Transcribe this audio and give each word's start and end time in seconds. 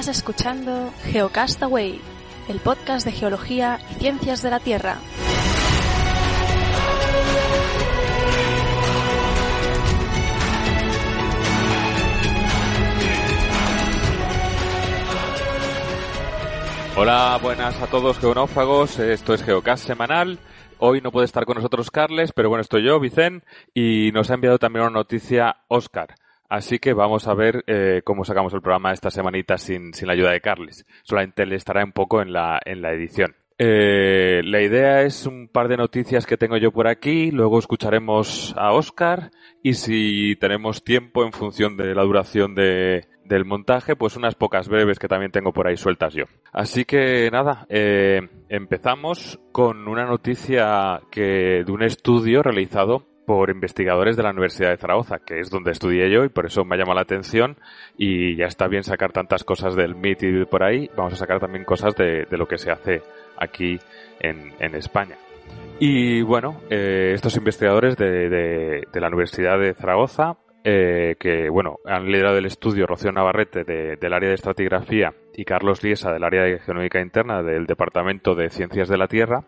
Estás 0.00 0.16
escuchando 0.16 0.94
Geocastaway, 1.12 2.00
el 2.48 2.58
podcast 2.60 3.04
de 3.04 3.12
geología 3.12 3.78
y 3.90 3.94
ciencias 3.96 4.40
de 4.40 4.48
la 4.48 4.58
Tierra. 4.58 4.96
Hola, 16.96 17.38
buenas 17.42 17.78
a 17.82 17.86
todos 17.86 18.18
geonáufragos. 18.18 18.98
Esto 19.00 19.34
es 19.34 19.42
Geocast 19.42 19.86
semanal. 19.86 20.38
Hoy 20.78 21.02
no 21.02 21.12
puede 21.12 21.26
estar 21.26 21.44
con 21.44 21.56
nosotros 21.56 21.90
Carles, 21.90 22.32
pero 22.32 22.48
bueno, 22.48 22.62
estoy 22.62 22.86
yo, 22.86 22.98
Vicen, 23.00 23.44
y 23.74 24.12
nos 24.14 24.30
ha 24.30 24.34
enviado 24.34 24.58
también 24.58 24.86
una 24.86 24.94
noticia 24.94 25.58
Oscar. 25.68 26.14
Así 26.50 26.80
que 26.80 26.92
vamos 26.92 27.28
a 27.28 27.34
ver 27.34 27.62
eh, 27.68 28.02
cómo 28.04 28.24
sacamos 28.24 28.52
el 28.52 28.60
programa 28.60 28.92
esta 28.92 29.10
semanita 29.10 29.56
sin, 29.56 29.94
sin 29.94 30.08
la 30.08 30.14
ayuda 30.14 30.32
de 30.32 30.40
Carles. 30.40 30.84
Solamente 31.04 31.46
le 31.46 31.54
estará 31.54 31.84
un 31.84 31.92
poco 31.92 32.20
en 32.20 32.32
la, 32.32 32.60
en 32.64 32.82
la 32.82 32.92
edición. 32.92 33.36
Eh, 33.56 34.40
la 34.42 34.60
idea 34.60 35.02
es 35.02 35.26
un 35.26 35.46
par 35.46 35.68
de 35.68 35.76
noticias 35.76 36.26
que 36.26 36.36
tengo 36.36 36.56
yo 36.56 36.72
por 36.72 36.88
aquí, 36.88 37.30
luego 37.30 37.58
escucharemos 37.58 38.54
a 38.56 38.72
Oscar 38.72 39.30
y 39.62 39.74
si 39.74 40.34
tenemos 40.36 40.82
tiempo 40.82 41.24
en 41.24 41.32
función 41.32 41.76
de 41.76 41.94
la 41.94 42.02
duración 42.02 42.54
de, 42.54 43.06
del 43.24 43.44
montaje, 43.44 43.96
pues 43.96 44.16
unas 44.16 44.34
pocas 44.34 44.66
breves 44.68 44.98
que 44.98 45.08
también 45.08 45.30
tengo 45.30 45.52
por 45.52 45.68
ahí 45.68 45.76
sueltas 45.76 46.14
yo. 46.14 46.24
Así 46.52 46.84
que 46.84 47.30
nada, 47.30 47.66
eh, 47.68 48.22
empezamos 48.48 49.38
con 49.52 49.86
una 49.86 50.06
noticia 50.06 51.02
que 51.12 51.62
de 51.64 51.70
un 51.70 51.82
estudio 51.82 52.42
realizado 52.42 53.09
por 53.30 53.48
investigadores 53.48 54.16
de 54.16 54.24
la 54.24 54.30
Universidad 54.30 54.70
de 54.70 54.76
Zaragoza, 54.76 55.20
que 55.24 55.38
es 55.38 55.50
donde 55.50 55.70
estudié 55.70 56.10
yo 56.10 56.24
y 56.24 56.30
por 56.30 56.46
eso 56.46 56.64
me 56.64 56.74
ha 56.74 56.78
llamado 56.78 56.96
la 56.96 57.02
atención 57.02 57.56
y 57.96 58.34
ya 58.34 58.46
está 58.46 58.66
bien 58.66 58.82
sacar 58.82 59.12
tantas 59.12 59.44
cosas 59.44 59.76
del 59.76 59.94
MIT 59.94 60.22
y 60.24 60.44
por 60.46 60.64
ahí, 60.64 60.90
vamos 60.96 61.12
a 61.12 61.16
sacar 61.16 61.38
también 61.38 61.64
cosas 61.64 61.94
de, 61.94 62.26
lo 62.32 62.48
que 62.48 62.58
se 62.58 62.72
hace 62.72 63.02
aquí 63.36 63.78
en, 64.18 64.74
España. 64.74 65.14
Y 65.78 66.22
bueno, 66.22 66.60
eh, 66.70 67.12
estos 67.14 67.36
investigadores 67.36 67.96
de, 67.96 68.82
la 68.92 69.06
Universidad 69.06 69.60
de 69.60 69.74
Zaragoza, 69.74 70.36
eh, 70.64 71.14
que 71.20 71.48
bueno, 71.50 71.76
han 71.84 72.06
liderado 72.06 72.36
el 72.36 72.46
estudio 72.46 72.88
Rocío 72.88 73.12
Navarrete 73.12 73.62
del 73.62 74.12
área 74.12 74.30
de 74.30 74.34
estratigrafía 74.34 75.14
y 75.36 75.44
Carlos 75.44 75.84
Liesa 75.84 76.10
del 76.10 76.24
área 76.24 76.42
de 76.42 76.58
genómica 76.58 77.00
interna 77.00 77.44
del 77.44 77.66
Departamento 77.66 78.34
de 78.34 78.50
Ciencias 78.50 78.88
de 78.88 78.98
la 78.98 79.06
Tierra, 79.06 79.44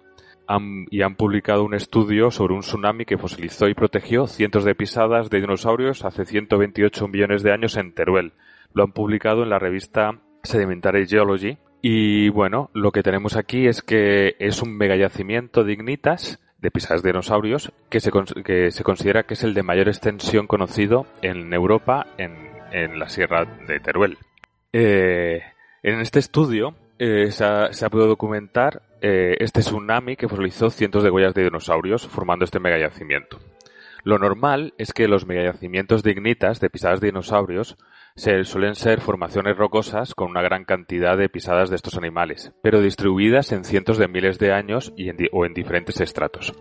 y 0.91 1.03
han 1.03 1.17
publicado 1.17 1.65
un 1.65 1.75
estudio 1.75 2.31
sobre 2.31 2.55
un 2.55 2.61
tsunami 2.61 3.05
que 3.05 3.19
fosilizó 3.19 3.69
y 3.69 3.75
protegió 3.75 4.27
cientos 4.27 4.65
de 4.65 4.75
pisadas 4.75 5.31
de 5.31 5.41
dinosaurios 5.41 6.05
hace 6.05 6.25
128 6.25 7.09
millones 7.09 7.43
de 7.43 7.53
años 7.53 7.77
en 7.77 7.95
Teruel. 7.95 8.33
Lo 8.75 8.85
han 8.85 8.93
publicado 8.93 9.43
en 9.43 9.51
la 9.51 9.59
revista 9.59 10.19
Sedimentary 10.43 11.07
Geology. 11.07 11.59
Y 11.81 12.29
bueno, 12.29 12.71
lo 12.75 12.93
que 12.93 13.03
tenemos 13.03 13.37
aquí 13.37 13.67
es 13.67 13.83
que 13.83 14.37
es 14.39 14.63
un 14.63 14.77
megayacimiento 14.77 15.65
de 15.65 15.73
ignitas 15.73 16.39
de 16.59 16.71
pisadas 16.71 17.03
de 17.03 17.11
dinosaurios 17.11 17.73
que 17.91 17.99
se, 17.99 18.13
que 18.45 18.71
se 18.71 18.85
considera 18.85 19.25
que 19.25 19.35
es 19.35 19.43
el 19.43 19.53
de 19.53 19.65
mayor 19.65 19.89
extensión 19.89 20.47
conocido 20.47 21.07
en 21.21 21.53
Europa 21.53 22.07
en, 22.19 22.51
la 22.99 23.09
Sierra 23.09 23.45
de 23.67 23.81
Teruel. 23.81 24.17
Eh, 24.73 25.43
en 25.83 26.01
este 26.01 26.21
estudio 26.21 26.75
eh, 26.99 27.31
se, 27.31 27.45
ha, 27.45 27.73
se, 27.73 27.85
ha, 27.85 27.91
podido 27.91 28.09
documentar 28.09 28.81
eh, 29.03 29.37
este 29.41 29.61
tsunami 29.61 30.17
que 30.17 30.29
fosilizó 30.29 30.71
cientos 30.71 31.03
de 31.03 31.11
huellas 31.11 31.35
de 31.35 31.43
dinosaurios 31.43 32.07
formando 32.07 32.45
este 32.45 32.61
megayacimiento. 32.61 33.41
Lo 34.05 34.19
normal 34.19 34.75
es 34.79 34.93
que 34.93 35.09
los 35.09 35.27
megayacimientos 35.27 36.03
de 36.03 36.13
ignitas, 36.13 36.61
de 36.61 36.71
pisadas 36.71 37.01
de 37.01 37.09
dinosaurios, 37.09 37.77
se, 38.17 38.45
suelen 38.45 38.75
ser 38.75 39.01
formaciones 39.01 39.57
rocosas 39.57 40.15
con 40.15 40.31
una 40.31 40.43
gran 40.43 40.65
cantidad 40.65 41.17
de 41.17 41.29
pisadas 41.29 41.71
de 41.71 41.77
estos 41.77 41.97
animales, 41.97 42.53
pero 42.63 42.81
distribuidas 42.81 43.53
en 43.53 43.65
cientos 43.65 43.99
de 43.99 44.09
miles 44.09 44.39
de 44.39 44.53
años 44.53 44.93
y 44.97 45.11
o 45.33 45.47
en 45.47 45.55
diferentes 45.55 46.01
estratos. 46.01 46.53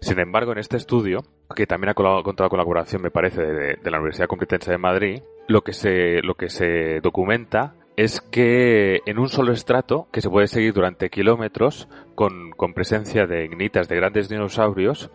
Sin 0.00 0.18
embargo, 0.18 0.52
en 0.52 0.58
este 0.58 0.76
estudio, 0.76 1.22
que 1.54 1.66
también 1.66 1.90
ha 1.90 1.94
contado 1.94 2.22
con 2.22 2.58
la 2.58 2.64
colaboración, 2.64 3.02
me 3.02 3.12
parece, 3.12 3.42
de, 3.42 3.76
de, 3.76 3.90
la 3.90 3.98
Universidad 3.98 4.26
Complutense 4.26 4.72
de 4.72 4.78
Madrid, 4.78 5.22
lo 5.46 5.62
que 5.62 5.72
se, 5.72 6.20
lo 6.22 6.34
que 6.34 6.48
se 6.48 7.00
documenta 7.00 7.74
es 7.96 8.20
que 8.20 9.00
en 9.06 9.18
un 9.18 9.28
solo 9.28 9.52
estrato, 9.52 10.08
que 10.12 10.20
se 10.20 10.30
puede 10.30 10.46
seguir 10.46 10.72
durante 10.72 11.10
kilómetros, 11.10 11.88
con, 12.14 12.50
con 12.52 12.74
presencia 12.74 13.26
de 13.26 13.44
ignitas 13.44 13.88
de 13.88 13.96
grandes 13.96 14.28
dinosaurios, 14.28 15.10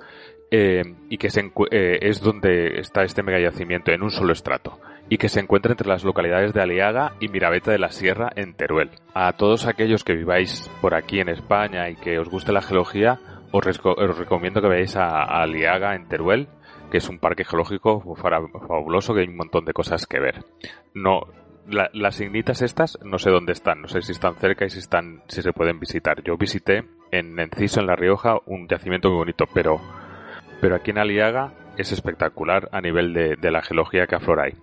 eh, 0.50 0.84
y 1.10 1.18
que 1.18 1.30
se, 1.30 1.52
eh, 1.72 2.00
es 2.02 2.22
donde 2.22 2.80
está 2.80 3.04
este 3.04 3.24
megayacimiento, 3.24 3.92
en 3.92 4.04
un 4.04 4.12
solo 4.12 4.32
estrato, 4.32 4.80
y 5.10 5.18
que 5.18 5.30
se 5.30 5.40
encuentra 5.40 5.72
entre 5.72 5.90
las 5.90 6.04
localidades 6.04 6.54
de 6.54 6.62
Aliaga 6.62 7.16
y 7.20 7.28
Mirabeta 7.28 7.72
de 7.72 7.80
la 7.80 7.92
Sierra, 7.92 8.30
en 8.36 8.54
Teruel. 8.54 8.92
A 9.14 9.34
todos 9.34 9.68
aquellos 9.68 10.04
que 10.04 10.16
viváis 10.16 10.70
por 10.82 10.96
aquí 10.96 11.20
en 11.20 11.30
España 11.30 11.90
y 11.90 11.96
que 11.96 12.20
os 12.20 12.30
guste 12.30 12.54
la 12.54 12.62
geología, 12.62 13.20
os, 13.52 13.66
recomiendo 14.18 14.62
que 14.62 14.68
veáis 14.68 14.96
a, 14.96 15.08
a 15.08 15.44
Aliaga, 15.44 15.96
en 15.96 16.08
Teruel, 16.08 16.48
que 16.92 16.98
es 16.98 17.10
un 17.10 17.20
parque 17.20 17.44
geológico 17.44 18.16
fabuloso 18.16 19.14
que 19.14 19.22
hay 19.22 19.28
un 19.28 19.36
montón 19.36 19.66
de 19.66 19.74
cosas 19.74 20.06
que 20.06 20.20
ver. 20.20 20.46
No, 20.94 21.24
las 21.68 22.22
ignitas 22.22 22.62
estas 22.62 22.98
no 23.04 23.20
sé 23.20 23.30
dónde 23.30 23.52
están, 23.52 23.82
no 23.82 23.88
sé 23.88 24.02
si 24.02 24.12
están 24.12 24.36
cerca 24.36 24.66
y 24.66 24.70
si 24.70 24.80
están, 24.80 25.22
si 25.28 25.42
se 25.42 25.54
pueden 25.54 25.80
visitar. 25.80 26.24
Yo 26.24 26.38
visité 26.38 26.86
en 27.12 27.40
Enciso, 27.40 27.80
en 27.80 27.88
La 27.88 27.96
Rioja, 27.96 28.38
un 28.46 28.68
yacimiento 28.68 29.10
muy 29.10 29.18
bonito, 29.18 29.46
pero, 29.54 29.80
pero 30.62 30.76
aquí 30.76 30.92
en 30.92 31.00
Aliaga 31.00 31.54
es 31.78 31.92
espectacular 31.92 32.70
a 32.72 32.82
nivel 32.82 33.14
de, 33.14 33.36
de 33.36 33.52
la 33.52 33.62
geología 33.62 34.08
que 34.08 34.16
aflora 34.16 34.46
ahí. 34.46 34.54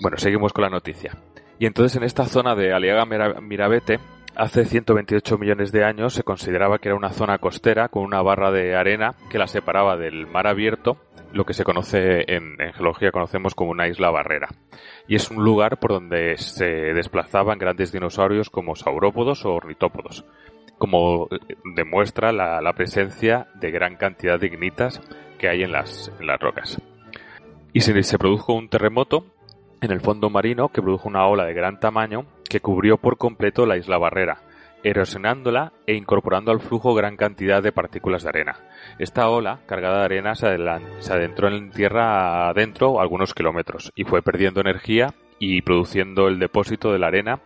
Bueno, 0.00 0.16
seguimos 0.16 0.52
con 0.52 0.62
la 0.62 0.70
noticia. 0.70 1.16
Y 1.58 1.66
entonces 1.66 1.96
en 1.96 2.04
esta 2.04 2.24
zona 2.24 2.54
de 2.54 2.72
Aliaga 2.72 3.04
Mirabete, 3.04 4.00
hace 4.34 4.64
128 4.64 5.36
millones 5.36 5.72
de 5.72 5.84
años 5.84 6.14
se 6.14 6.22
consideraba 6.22 6.78
que 6.78 6.88
era 6.88 6.96
una 6.96 7.10
zona 7.10 7.36
costera 7.38 7.88
con 7.88 8.04
una 8.04 8.22
barra 8.22 8.50
de 8.50 8.74
arena 8.74 9.14
que 9.28 9.38
la 9.38 9.46
separaba 9.46 9.98
del 9.98 10.26
mar 10.26 10.46
abierto 10.46 10.96
lo 11.32 11.44
que 11.44 11.54
se 11.54 11.64
conoce 11.64 12.24
en, 12.26 12.56
geología 12.74 13.12
conocemos 13.12 13.54
como 13.54 13.70
una 13.70 13.88
isla 13.88 14.10
barrera. 14.10 14.48
Y 15.06 15.14
es 15.14 15.30
un 15.30 15.44
lugar 15.44 15.78
por 15.78 15.92
donde 15.92 16.36
se 16.36 16.64
desplazaban 16.64 17.58
grandes 17.58 17.92
dinosaurios 17.92 18.50
como 18.50 18.76
saurópodos 18.76 19.44
o 19.44 19.54
ornitópodos, 19.54 20.24
como 20.78 21.28
eh, 21.30 21.56
demuestra 21.76 22.32
la, 22.32 22.72
presencia 22.74 23.48
de 23.54 23.70
gran 23.70 23.96
cantidad 23.96 24.38
de 24.38 24.46
ignitas 24.46 25.00
que 25.38 25.48
hay 25.48 25.62
en 25.62 25.72
las, 25.72 26.12
rocas. 26.40 26.80
Y 27.72 27.80
se 27.80 28.18
produjo 28.18 28.52
un 28.52 28.68
terremoto 28.68 29.26
en 29.80 29.92
el 29.92 30.00
fondo 30.00 30.30
marino 30.30 30.68
que 30.68 30.82
produjo 30.82 31.08
una 31.08 31.26
ola 31.26 31.44
de 31.44 31.54
gran 31.54 31.80
tamaño 31.80 32.26
que 32.48 32.60
cubrió 32.60 32.96
por 32.98 33.16
completo 33.16 33.64
la 33.64 33.76
isla 33.76 33.96
barrera, 33.96 34.42
erosionándola 34.82 35.72
e 35.86 35.94
incorporando 35.94 36.50
al 36.52 36.60
flujo 36.60 36.94
gran 36.94 37.16
cantidad 37.16 37.62
de 37.62 37.72
partículas 37.72 38.22
de 38.22 38.28
arena. 38.30 38.56
Esta 38.98 39.28
ola, 39.28 39.60
cargada 39.66 39.98
de 39.98 40.04
arena, 40.04 40.34
se, 40.34 40.46
adentró 40.46 41.48
en 41.48 41.70
tierra 41.70 42.48
adentro 42.48 43.00
algunos 43.00 43.34
kilómetros 43.34 43.92
y 43.94 44.04
fue 44.04 44.22
perdiendo 44.22 44.60
energía 44.60 45.14
y 45.38 45.62
produciendo 45.62 46.28
el 46.28 46.38
depósito 46.38 46.92
de 46.92 46.98
la 46.98 47.08
arena 47.08 47.40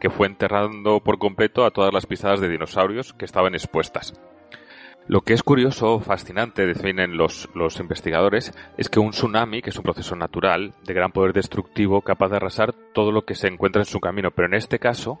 que 0.00 0.10
fue 0.10 0.26
enterrando 0.26 1.00
por 1.00 1.18
completo 1.18 1.64
a 1.64 1.70
todas 1.70 1.92
las 1.92 2.06
pisadas 2.06 2.40
de 2.40 2.48
dinosaurios 2.48 3.12
que 3.12 3.26
estaban 3.26 3.54
expuestas. 3.54 4.14
Lo 5.06 5.22
que 5.22 5.32
es 5.32 5.42
curioso 5.42 5.94
o 5.94 6.00
fascinante, 6.00 6.66
definen 6.66 7.16
los, 7.16 7.48
los, 7.54 7.80
investigadores, 7.80 8.54
es 8.78 8.88
que 8.88 9.00
un 9.00 9.10
tsunami, 9.10 9.60
que 9.60 9.70
es 9.70 9.76
un 9.76 9.82
proceso 9.82 10.14
natural 10.14 10.72
de 10.84 10.94
gran 10.94 11.10
poder 11.10 11.32
destructivo, 11.32 12.02
capaz 12.02 12.28
de 12.28 12.36
arrasar 12.36 12.72
todo 12.94 13.10
lo 13.10 13.24
que 13.24 13.34
se 13.34 13.48
encuentra 13.48 13.82
en 13.82 13.86
su 13.86 13.98
camino, 13.98 14.30
pero 14.30 14.46
en 14.46 14.54
este 14.54 14.78
caso, 14.78 15.18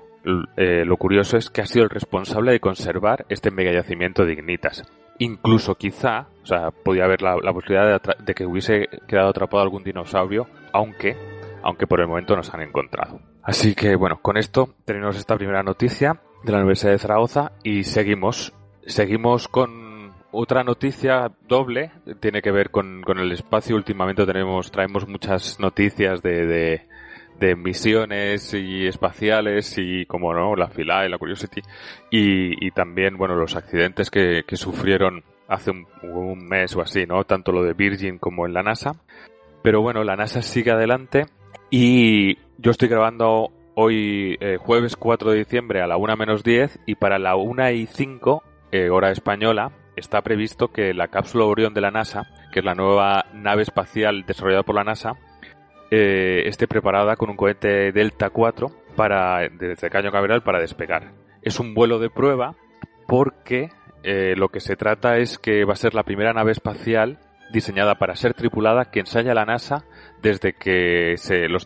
eh, 0.56 0.84
lo 0.84 0.96
curioso 0.96 1.36
es 1.36 1.50
que 1.50 1.62
ha 1.62 1.66
sido 1.66 1.84
el 1.84 1.90
responsable 1.90 2.52
de 2.52 2.60
conservar 2.60 3.24
este 3.28 3.50
megayacimiento 3.50 4.24
de 4.24 4.34
ignitas. 4.34 4.84
Incluso 5.18 5.74
quizá, 5.74 6.26
o 6.42 6.46
sea, 6.46 6.70
podía 6.70 7.04
haber 7.04 7.22
la, 7.22 7.36
posibilidad 7.52 8.00
de, 8.00 8.34
que 8.34 8.46
hubiese 8.46 8.88
quedado 9.06 9.28
atrapado 9.28 9.62
algún 9.62 9.84
dinosaurio, 9.84 10.46
aunque, 10.72 11.16
aunque 11.62 11.86
por 11.86 12.00
el 12.00 12.08
momento 12.08 12.36
nos 12.36 12.52
han 12.54 12.62
encontrado. 12.62 13.20
Así 13.42 13.74
que 13.74 13.96
bueno, 13.96 14.20
con 14.22 14.36
esto 14.36 14.74
tenemos 14.84 15.16
esta 15.16 15.36
primera 15.36 15.62
noticia 15.62 16.20
de 16.42 16.52
la 16.52 16.58
Universidad 16.58 16.92
de 16.92 16.98
Zaragoza 16.98 17.52
y 17.62 17.84
seguimos, 17.84 18.54
seguimos 18.86 19.48
con 19.48 20.12
otra 20.32 20.62
noticia 20.62 21.32
doble, 21.48 21.90
tiene 22.20 22.40
que 22.40 22.50
ver 22.50 22.70
con, 22.70 23.02
el 23.06 23.32
espacio. 23.32 23.76
Últimamente 23.76 24.24
tenemos, 24.24 24.70
traemos 24.70 25.08
muchas 25.08 25.58
noticias 25.58 26.22
de 26.22 26.46
de 26.46 26.89
misiones 27.56 28.54
y 28.54 28.86
espaciales 28.86 29.76
y 29.78 30.06
como 30.06 30.32
no 30.34 30.54
la 30.56 30.68
fila 30.68 31.06
y 31.06 31.08
la 31.08 31.18
Curiosity. 31.18 31.60
Y, 32.10 32.66
y 32.66 32.70
también 32.70 33.16
bueno 33.16 33.34
los 33.34 33.56
accidentes 33.56 34.10
que, 34.10 34.44
que 34.46 34.56
sufrieron 34.56 35.24
hace 35.50 35.72
un, 35.72 36.48
mes 36.48 36.76
o 36.76 36.80
así 36.80 37.06
no 37.06 37.24
tanto 37.24 37.50
lo 37.50 37.64
de 37.64 37.74
Virgin 37.74 38.18
como 38.18 38.46
en 38.46 38.54
la 38.54 38.62
NASA. 38.62 38.92
Pero 39.62 39.82
bueno 39.82 40.04
la 40.04 40.16
NASA 40.16 40.42
sigue 40.42 40.70
adelante 40.70 41.26
y 41.70 42.36
yo 42.58 42.70
estoy 42.70 42.88
grabando 42.88 43.50
hoy 43.74 44.36
eh, 44.40 44.56
jueves 44.58 44.96
4 44.96 45.32
de 45.32 45.38
diciembre 45.38 45.82
a 45.82 45.86
la 45.86 45.96
1 45.96 46.16
menos 46.16 46.44
10 46.44 46.80
y 46.86 46.94
para 46.94 47.18
la 47.18 47.36
1 47.36 47.70
y 47.72 47.86
5 47.86 48.42
eh, 48.72 48.90
hora 48.90 49.10
española 49.10 49.72
está 49.96 50.22
previsto 50.22 50.68
que 50.68 50.94
la 50.94 51.08
cápsula 51.08 51.44
Orión 51.44 51.74
de 51.74 51.80
la 51.80 51.90
NASA 51.90 52.28
que 52.52 52.60
es 52.60 52.64
la 52.64 52.74
nueva 52.74 53.26
nave 53.34 53.62
espacial 53.62 54.24
desarrollada 54.26 54.62
por 54.62 54.76
la 54.76 54.84
NASA 54.84 55.16
eh, 55.90 56.42
esté 56.46 56.68
preparada 56.68 57.16
con 57.16 57.30
un 57.30 57.36
cohete 57.36 57.92
Delta 57.92 58.30
4 58.30 58.70
para, 58.96 59.48
desde 59.48 59.90
Caño 59.90 60.12
Caveral 60.12 60.42
para 60.42 60.60
despegar. 60.60 61.12
Es 61.42 61.58
un 61.58 61.74
vuelo 61.74 61.98
de 61.98 62.10
prueba 62.10 62.54
porque 63.08 63.70
eh, 64.02 64.34
lo 64.36 64.48
que 64.48 64.60
se 64.60 64.76
trata 64.76 65.18
es 65.18 65.38
que 65.38 65.64
va 65.64 65.72
a 65.72 65.76
ser 65.76 65.94
la 65.94 66.04
primera 66.04 66.32
nave 66.32 66.52
espacial 66.52 67.18
diseñada 67.52 67.96
para 67.96 68.14
ser 68.14 68.34
tripulada 68.34 68.92
que 68.92 69.00
ensaya 69.00 69.34
la 69.34 69.44
NASA 69.44 69.84
desde 70.22 70.52
que 70.52 71.14
se 71.16 71.48
los 71.48 71.64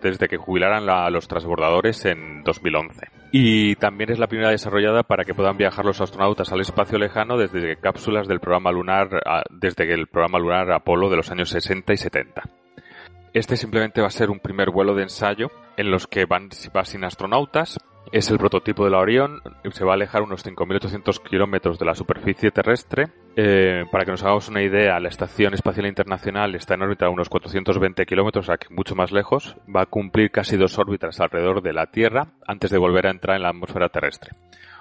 desde 0.00 0.28
que 0.28 0.36
jubilaran 0.36 0.88
a 0.88 1.10
los 1.10 1.26
transbordadores 1.26 2.04
en 2.04 2.44
2011. 2.44 3.08
Y 3.32 3.74
también 3.76 4.12
es 4.12 4.20
la 4.20 4.28
primera 4.28 4.50
desarrollada 4.50 5.02
para 5.02 5.24
que 5.24 5.34
puedan 5.34 5.56
viajar 5.56 5.84
los 5.84 6.00
astronautas 6.00 6.52
al 6.52 6.60
espacio 6.60 6.98
lejano 6.98 7.36
desde 7.36 7.76
cápsulas 7.76 8.28
del 8.28 8.38
programa 8.38 8.70
lunar 8.70 9.08
desde 9.50 9.92
el 9.92 10.06
programa 10.06 10.38
lunar 10.38 10.70
Apolo 10.70 11.10
de 11.10 11.16
los 11.16 11.32
años 11.32 11.48
60 11.50 11.92
y 11.92 11.96
70. 11.96 12.42
Este 13.34 13.56
simplemente 13.56 14.00
va 14.00 14.06
a 14.06 14.10
ser 14.10 14.30
un 14.30 14.40
primer 14.40 14.70
vuelo 14.70 14.94
de 14.94 15.02
ensayo 15.02 15.50
en 15.76 15.90
los 15.90 16.06
que 16.06 16.24
van, 16.24 16.48
va 16.74 16.84
sin 16.84 17.04
astronautas 17.04 17.78
es 18.12 18.30
el 18.30 18.38
prototipo 18.38 18.84
de 18.84 18.90
la 18.90 18.98
Orión, 18.98 19.40
se 19.72 19.84
va 19.84 19.92
a 19.92 19.94
alejar 19.94 20.22
unos 20.22 20.44
5.800 20.46 21.20
kilómetros 21.22 21.78
de 21.78 21.84
la 21.84 21.94
superficie 21.94 22.50
terrestre. 22.50 23.08
Eh, 23.34 23.84
para 23.90 24.04
que 24.04 24.12
nos 24.12 24.22
hagamos 24.22 24.48
una 24.48 24.62
idea, 24.62 25.00
la 25.00 25.08
Estación 25.08 25.54
Espacial 25.54 25.86
Internacional 25.86 26.54
está 26.54 26.74
en 26.74 26.82
órbita 26.82 27.06
a 27.06 27.10
unos 27.10 27.28
420 27.28 28.06
kilómetros, 28.06 28.48
o 28.48 28.54
mucho 28.70 28.94
más 28.94 29.10
lejos. 29.10 29.56
Va 29.74 29.82
a 29.82 29.86
cumplir 29.86 30.30
casi 30.30 30.56
dos 30.56 30.78
órbitas 30.78 31.18
alrededor 31.20 31.62
de 31.62 31.72
la 31.72 31.86
Tierra 31.86 32.28
antes 32.46 32.70
de 32.70 32.78
volver 32.78 33.08
a 33.08 33.10
entrar 33.10 33.36
en 33.36 33.42
la 33.42 33.48
atmósfera 33.48 33.88
terrestre, 33.88 34.32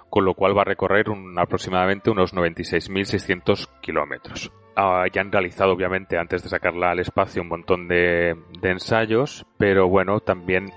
con 0.09 0.25
lo 0.25 0.35
cual 0.35 0.55
va 0.55 0.61
a 0.61 0.65
recorrer 0.65 1.07
aproximadamente 1.37 2.11
unos 2.11 2.35
96.600 2.35 3.67
kilómetros. 3.81 4.51
Ah, 4.75 5.05
ya 5.11 5.21
han 5.21 5.31
realizado, 5.31 5.71
obviamente, 5.71 6.17
antes 6.17 6.43
de 6.43 6.49
sacarla 6.49 6.91
al 6.91 6.99
espacio, 6.99 7.41
un 7.41 7.49
montón 7.49 7.87
de, 7.87 8.35
ensayos, 8.63 9.45
pero 9.57 9.87
bueno, 9.87 10.19
también 10.19 10.71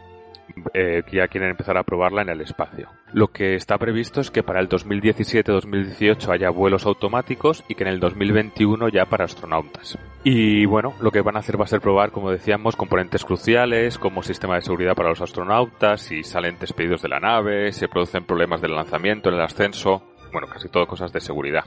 eh, 0.75 1.03
ya 1.11 1.29
quieren 1.29 1.51
empezar 1.51 1.79
a 1.79 1.83
probarla 1.83 2.23
en 2.23 2.29
el 2.29 2.41
espacio. 2.43 2.89
Lo 3.13 3.29
que 3.29 3.55
está 3.55 3.79
previsto 3.79 4.21
es 4.21 4.31
que 4.31 4.43
para 4.43 4.61
el 4.61 4.69
2017-2018 4.69 6.29
haya 6.29 6.51
vuelos 6.51 6.85
automáticos 6.85 7.65
y 7.69 7.75
que 7.75 7.85
en 7.85 7.89
el 7.89 8.01
2021 8.01 8.89
ya 8.89 9.07
para 9.07 9.25
astronautas. 9.25 9.99
Y 10.25 10.67
bueno, 10.67 10.95
lo 11.01 11.11
que 11.11 11.23
van 11.23 11.37
a 11.37 11.39
hacer 11.39 11.59
va 11.59 11.65
a 11.65 11.69
ser 11.69 11.81
probar, 11.81 12.11
como 12.11 12.31
decíamos, 12.31 12.77
componentes 12.77 13.25
cruciales 13.25 13.99
como 13.99 14.23
sistema 14.23 14.57
de 14.57 14.63
seguridad 14.63 14.95
para 14.95 15.09
los 15.09 15.23
astronautas, 15.23 16.03
si 16.03 16.23
salen 16.23 16.59
despedidos 16.59 17.01
de 17.01 17.09
la 17.09 17.21
nave, 17.21 17.73
si 17.73 17.87
producen 17.87 18.25
problemas 18.25 18.61
del 18.61 18.75
lanzamiento, 18.75 19.31
en 19.31 19.37
el 19.37 19.43
ascenso, 19.43 20.03
bueno, 20.33 20.49
casi 20.49 20.69
todo 20.69 20.87
cosas 20.87 21.13
de 21.13 21.21
seguridad. 21.21 21.65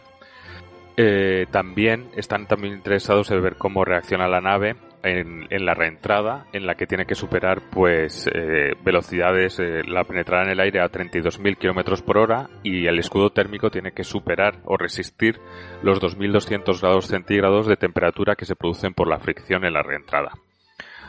Eh, 1.02 1.46
también 1.50 2.10
están 2.18 2.46
también 2.46 2.74
interesados 2.74 3.32
en 3.32 3.42
ver 3.42 3.56
cómo 3.56 3.86
reacciona 3.86 4.28
la 4.28 4.42
nave 4.42 4.76
en, 5.02 5.48
la 5.66 5.74
reentrada, 5.74 6.48
en 6.52 6.66
la 6.66 6.76
que 6.76 6.88
tiene 6.88 7.06
que 7.06 7.16
superar 7.16 7.62
pues 7.72 8.30
eh, 8.34 8.74
velocidades, 8.84 9.58
eh, 9.62 9.82
la 9.88 10.04
penetrará 10.04 10.44
en 10.44 10.50
el 10.50 10.60
aire 10.60 10.82
a 10.82 10.92
32.000 10.92 11.58
km 11.58 12.02
por 12.02 12.18
hora 12.18 12.50
y 12.64 12.86
el 12.86 13.00
escudo 13.00 13.30
térmico 13.30 13.72
tiene 13.72 13.94
que 13.94 14.04
superar 14.04 14.58
o 14.66 14.76
resistir 14.76 15.40
los 15.84 16.02
2.200 16.02 16.82
grados 16.82 17.08
centígrados 17.08 17.66
de 17.66 17.78
temperatura 17.78 18.36
que 18.36 18.44
se 18.44 18.58
producen 18.58 18.94
por 18.94 19.08
la 19.08 19.20
fricción 19.20 19.64
en 19.64 19.76
la 19.76 19.84
reentrada. 19.84 20.34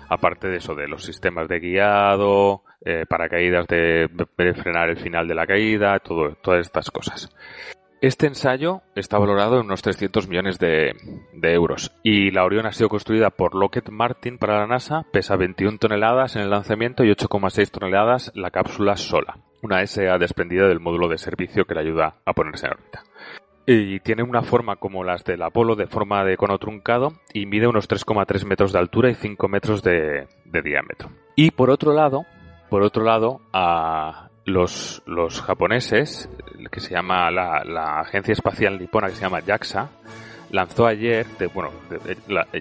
Aparte 0.08 0.46
de 0.46 0.58
eso, 0.58 0.76
de 0.76 0.86
los 0.86 1.02
sistemas 1.02 1.48
de 1.48 1.58
guiado, 1.58 2.62
eh, 2.84 3.06
paracaídas 3.08 3.66
de, 3.66 4.08
de, 4.08 4.54
frenar 4.54 4.88
el 4.88 4.98
final 4.98 5.26
de 5.26 5.34
la 5.34 5.48
caída, 5.48 5.98
todo, 5.98 6.36
todas 6.40 6.60
estas 6.60 6.92
cosas. 6.92 7.28
Este 8.02 8.26
ensayo 8.26 8.80
está 8.94 9.18
valorado 9.18 9.56
en 9.60 9.66
unos 9.66 9.82
300 9.82 10.26
millones 10.26 10.58
de, 10.58 10.94
euros 11.42 11.92
y 12.02 12.30
la 12.30 12.44
Orion 12.44 12.64
ha 12.64 12.72
sido 12.72 12.88
construida 12.88 13.28
por 13.28 13.54
Lockheed 13.54 13.90
Martin 13.90 14.38
para 14.38 14.58
la 14.58 14.66
NASA, 14.66 15.04
pesa 15.12 15.36
21 15.36 15.76
toneladas 15.76 16.34
en 16.34 16.42
el 16.42 16.48
lanzamiento 16.48 17.04
y 17.04 17.10
8,6 17.10 17.70
toneladas 17.70 18.32
la 18.34 18.50
cápsula 18.50 18.96
sola, 18.96 19.36
una 19.60 19.86
SA 19.86 20.16
desprendida 20.16 20.66
del 20.66 20.80
módulo 20.80 21.08
de 21.08 21.18
servicio 21.18 21.66
que 21.66 21.74
le 21.74 21.80
ayuda 21.80 22.14
a 22.24 22.32
ponerse 22.32 22.68
en 22.68 22.72
órbita. 22.72 23.02
Y 23.66 24.00
tiene 24.00 24.22
una 24.22 24.40
forma 24.40 24.76
como 24.76 25.04
las 25.04 25.22
del 25.24 25.42
Apolo 25.42 25.76
de 25.76 25.86
forma 25.86 26.24
de 26.24 26.38
cono 26.38 26.56
truncado 26.56 27.12
y 27.34 27.44
mide 27.44 27.68
unos 27.68 27.86
3,3 27.86 28.46
metros 28.46 28.72
de 28.72 28.78
altura 28.78 29.10
y 29.10 29.14
5 29.14 29.46
metros 29.48 29.82
de, 29.82 30.26
de 30.46 30.62
diámetro. 30.62 31.10
Y 31.36 31.50
por 31.50 31.68
otro 31.68 31.92
lado, 31.92 32.24
por 32.70 32.82
otro 32.82 33.04
lado, 33.04 33.42
a, 33.52 34.29
los, 34.44 35.02
los 35.06 35.40
japoneses, 35.42 36.28
que 36.70 36.80
se 36.80 36.94
llama 36.94 37.30
la, 37.30 38.00
Agencia 38.00 38.32
Espacial 38.32 38.78
Nipona, 38.78 39.08
que 39.08 39.14
se 39.14 39.22
llama 39.22 39.40
JAXA, 39.40 39.88
lanzó 40.50 40.86
ayer, 40.86 41.26
bueno, 41.54 41.70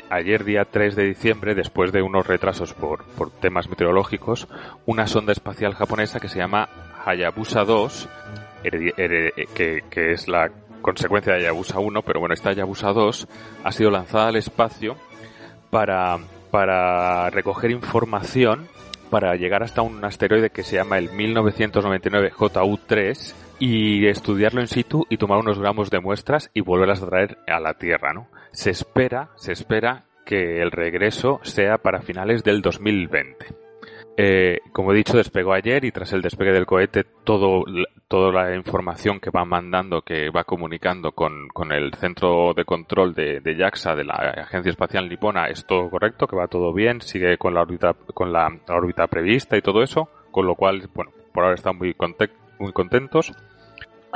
ayer 0.10 0.44
día 0.44 0.66
3 0.66 0.96
de 0.96 1.04
diciembre, 1.06 1.56
después 1.56 1.92
de 1.92 2.02
unos 2.02 2.28
retrasos 2.28 2.74
por, 2.74 3.04
por 3.04 3.32
temas 3.32 3.70
meteorológicos, 3.70 4.48
una 4.86 5.08
sonda 5.08 5.32
espacial 5.32 5.74
japonesa 5.74 6.20
que 6.20 6.30
se 6.30 6.40
llama 6.40 6.70
Hayabusa 7.06 7.64
2, 7.64 8.10
que, 8.64 9.84
que 9.90 10.12
es 10.12 10.28
la 10.28 10.52
consecuencia 10.82 11.34
de 11.34 11.40
Hayabusa 11.40 11.80
1, 11.80 12.02
pero 12.04 12.20
bueno, 12.20 12.34
esta 12.34 12.50
Hayabusa 12.50 12.94
2 12.94 13.28
ha 13.64 13.72
sido 13.72 13.90
lanzada 13.90 14.28
al 14.28 14.36
espacio 14.36 14.96
para, 15.70 16.18
para 16.52 17.30
recoger 17.30 17.72
información 17.72 18.68
para 19.10 19.36
llegar 19.36 19.64
hasta 19.64 19.82
un 19.82 20.04
asteroide 20.04 20.50
que 20.50 20.64
se 20.64 20.76
llama 20.76 20.98
el 20.98 21.12
1999 21.12 22.32
JU3 22.32 23.34
y 23.60 24.08
estudiarlo 24.08 24.62
in 24.62 24.68
situ 24.68 25.06
y 25.10 25.18
tomar 25.18 25.40
unos 25.40 25.60
gramos 25.60 25.90
de 25.90 26.00
muestras 26.00 26.50
y 26.54 26.62
volverlas 26.62 27.02
a 27.04 27.08
traer 27.08 27.38
a 27.48 27.60
la 27.60 27.74
Tierra, 27.74 28.14
¿no? 28.14 28.28
Se 28.52 28.70
espera, 28.70 29.30
se 29.36 29.52
espera 29.52 30.06
que 30.26 30.62
el 30.62 30.72
regreso 30.72 31.40
sea 31.44 31.78
para 31.78 32.02
finales 32.02 32.44
del 32.44 32.62
2020. 32.62 33.59
Eh, 34.22 34.60
como 34.74 34.92
he 34.92 34.98
dicho, 34.98 35.16
despegó 35.16 35.54
ayer 35.54 35.86
y 35.86 35.94
tras 35.94 36.12
el 36.12 36.22
despegue 36.22 36.52
del 36.52 36.66
cohete, 36.66 37.06
todo, 37.24 37.64
toda 38.10 38.34
la 38.34 38.54
información 38.54 39.22
que 39.22 39.30
va 39.30 39.46
mandando, 39.46 40.02
que 40.02 40.30
va 40.30 40.44
comunicando 40.44 41.14
con, 41.14 41.48
con 41.48 41.72
el 41.72 41.94
centro 41.94 42.54
de 42.54 42.66
control 42.66 43.14
de, 43.14 43.40
de, 43.40 43.56
JAXA, 43.56 43.96
de 43.96 44.04
la 44.04 44.16
Agencia 44.16 44.72
Espacial 44.72 45.08
Nipona, 45.08 45.46
es 45.46 45.66
todo 45.66 45.90
correcto, 45.90 46.28
que 46.28 46.36
va 46.36 46.50
todo 46.50 46.74
bien, 46.74 47.00
sigue 47.00 47.38
con 47.38 47.54
la 47.54 47.62
órbita, 47.62 47.94
con 48.14 48.34
la, 48.34 48.50
órbita 48.68 49.08
prevista 49.08 49.56
y 49.56 49.62
todo 49.62 49.82
eso, 49.82 50.10
con 50.32 50.46
lo 50.46 50.56
cual, 50.56 50.90
bueno, 50.94 51.12
por 51.34 51.46
ahora 51.46 51.56
están 51.56 51.78
muy, 51.78 51.96
muy 52.60 52.74
contentos. 52.74 53.32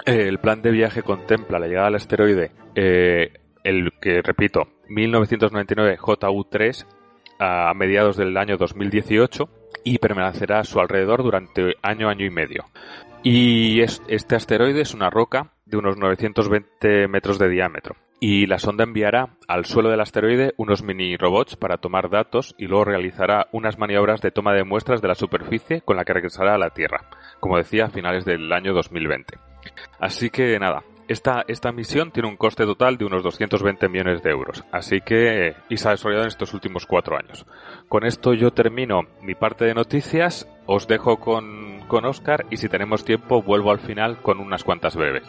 Eh, 0.06 0.28
el 0.28 0.40
plan 0.40 0.62
de 0.62 0.72
viaje 0.72 1.02
contempla 1.02 1.60
la 1.60 1.68
llegada 1.68 1.88
al 1.88 1.96
asteroide, 1.96 2.52
eh, 2.76 3.32
el 3.64 3.94
que, 4.02 4.22
repito, 4.22 4.68
1999 4.90 5.98
JU3 5.98 6.86
a 7.40 7.74
mediados 7.74 8.18
del 8.18 8.36
año 8.36 8.58
2018 8.58 9.63
y 9.84 9.98
permanecerá 9.98 10.60
a 10.60 10.64
su 10.64 10.80
alrededor 10.80 11.24
durante 11.24 11.76
año, 11.82 12.10
año 12.10 12.26
y 12.26 12.30
medio. 12.30 12.66
Y 13.24 13.82
este 13.82 14.36
asteroide 14.36 14.82
es 14.82 14.94
una 14.94 15.10
roca 15.10 15.52
de 15.66 15.78
unos 15.78 15.98
920 15.98 17.08
metros 17.08 17.40
de 17.40 17.50
diámetro. 17.50 17.96
Y 18.20 18.48
la 18.48 18.60
sonda 18.60 18.84
enviará 18.84 19.30
al 19.48 19.66
suelo 19.66 19.90
del 19.90 20.00
asteroide 20.00 20.54
unos 20.58 20.82
mini 20.84 21.18
robots 21.18 21.56
para 21.56 21.78
tomar 21.78 22.10
datos 22.10 22.56
y 22.58 22.68
luego 22.68 22.86
realizará 22.86 23.48
unas 23.52 23.78
maniobras 23.78 24.22
de 24.22 24.32
toma 24.32 24.54
de 24.54 24.64
muestras 24.64 25.02
de 25.02 25.10
la 25.10 25.16
superficie 25.16 25.82
con 25.82 25.98
la 25.98 26.06
que 26.06 26.14
regresará 26.14 26.56
a 26.56 26.58
la 26.58 26.70
Tierra, 26.70 27.10
como 27.40 27.58
decía, 27.58 27.86
a 27.86 27.90
finales 27.90 28.24
del 28.24 28.52
año 28.54 28.74
2020. 28.74 29.38
Así 30.00 30.30
que 30.30 30.58
nada, 30.60 30.84
esta, 31.14 31.46
esta 31.48 31.72
misión 31.72 32.12
tiene 32.12 32.28
un 32.28 32.36
coste 32.36 32.66
total 32.66 32.98
de 32.98 33.06
unos 33.06 33.24
220 33.24 33.88
millones 33.88 34.22
de 34.22 34.32
euros, 34.32 34.64
así 34.72 35.00
que 35.02 35.56
y 35.70 35.78
se 35.78 35.88
ha 35.88 35.92
desarrollado 35.92 36.24
en 36.24 36.30
estos 36.30 36.54
últimos 36.54 36.86
cuatro 36.86 37.18
años. 37.18 37.46
Con 37.88 38.06
esto 38.06 38.34
yo 38.34 38.52
termino 38.52 39.04
mi 39.22 39.36
parte 39.36 39.66
de 39.66 39.74
noticias, 39.74 40.48
os 40.66 40.88
dejo 40.88 41.18
con, 41.18 41.82
con 41.88 42.06
Oscar 42.06 42.46
y 42.50 42.58
si 42.58 42.68
tenemos 42.68 43.06
tiempo 43.06 43.42
vuelvo 43.42 43.72
al 43.72 43.80
final 43.80 44.22
con 44.22 44.40
unas 44.40 44.64
cuantas 44.64 44.96
breves. 44.96 45.24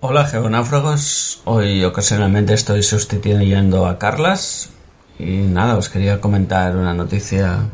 Hola 0.00 0.26
geonáufragos, 0.26 1.42
hoy 1.44 1.84
ocasionalmente 1.84 2.54
estoy 2.54 2.84
sustituyendo 2.84 3.84
a 3.84 3.98
Carlas 3.98 4.70
y 5.18 5.38
nada, 5.38 5.76
os 5.76 5.88
quería 5.88 6.20
comentar 6.20 6.76
una 6.76 6.94
noticia 6.94 7.68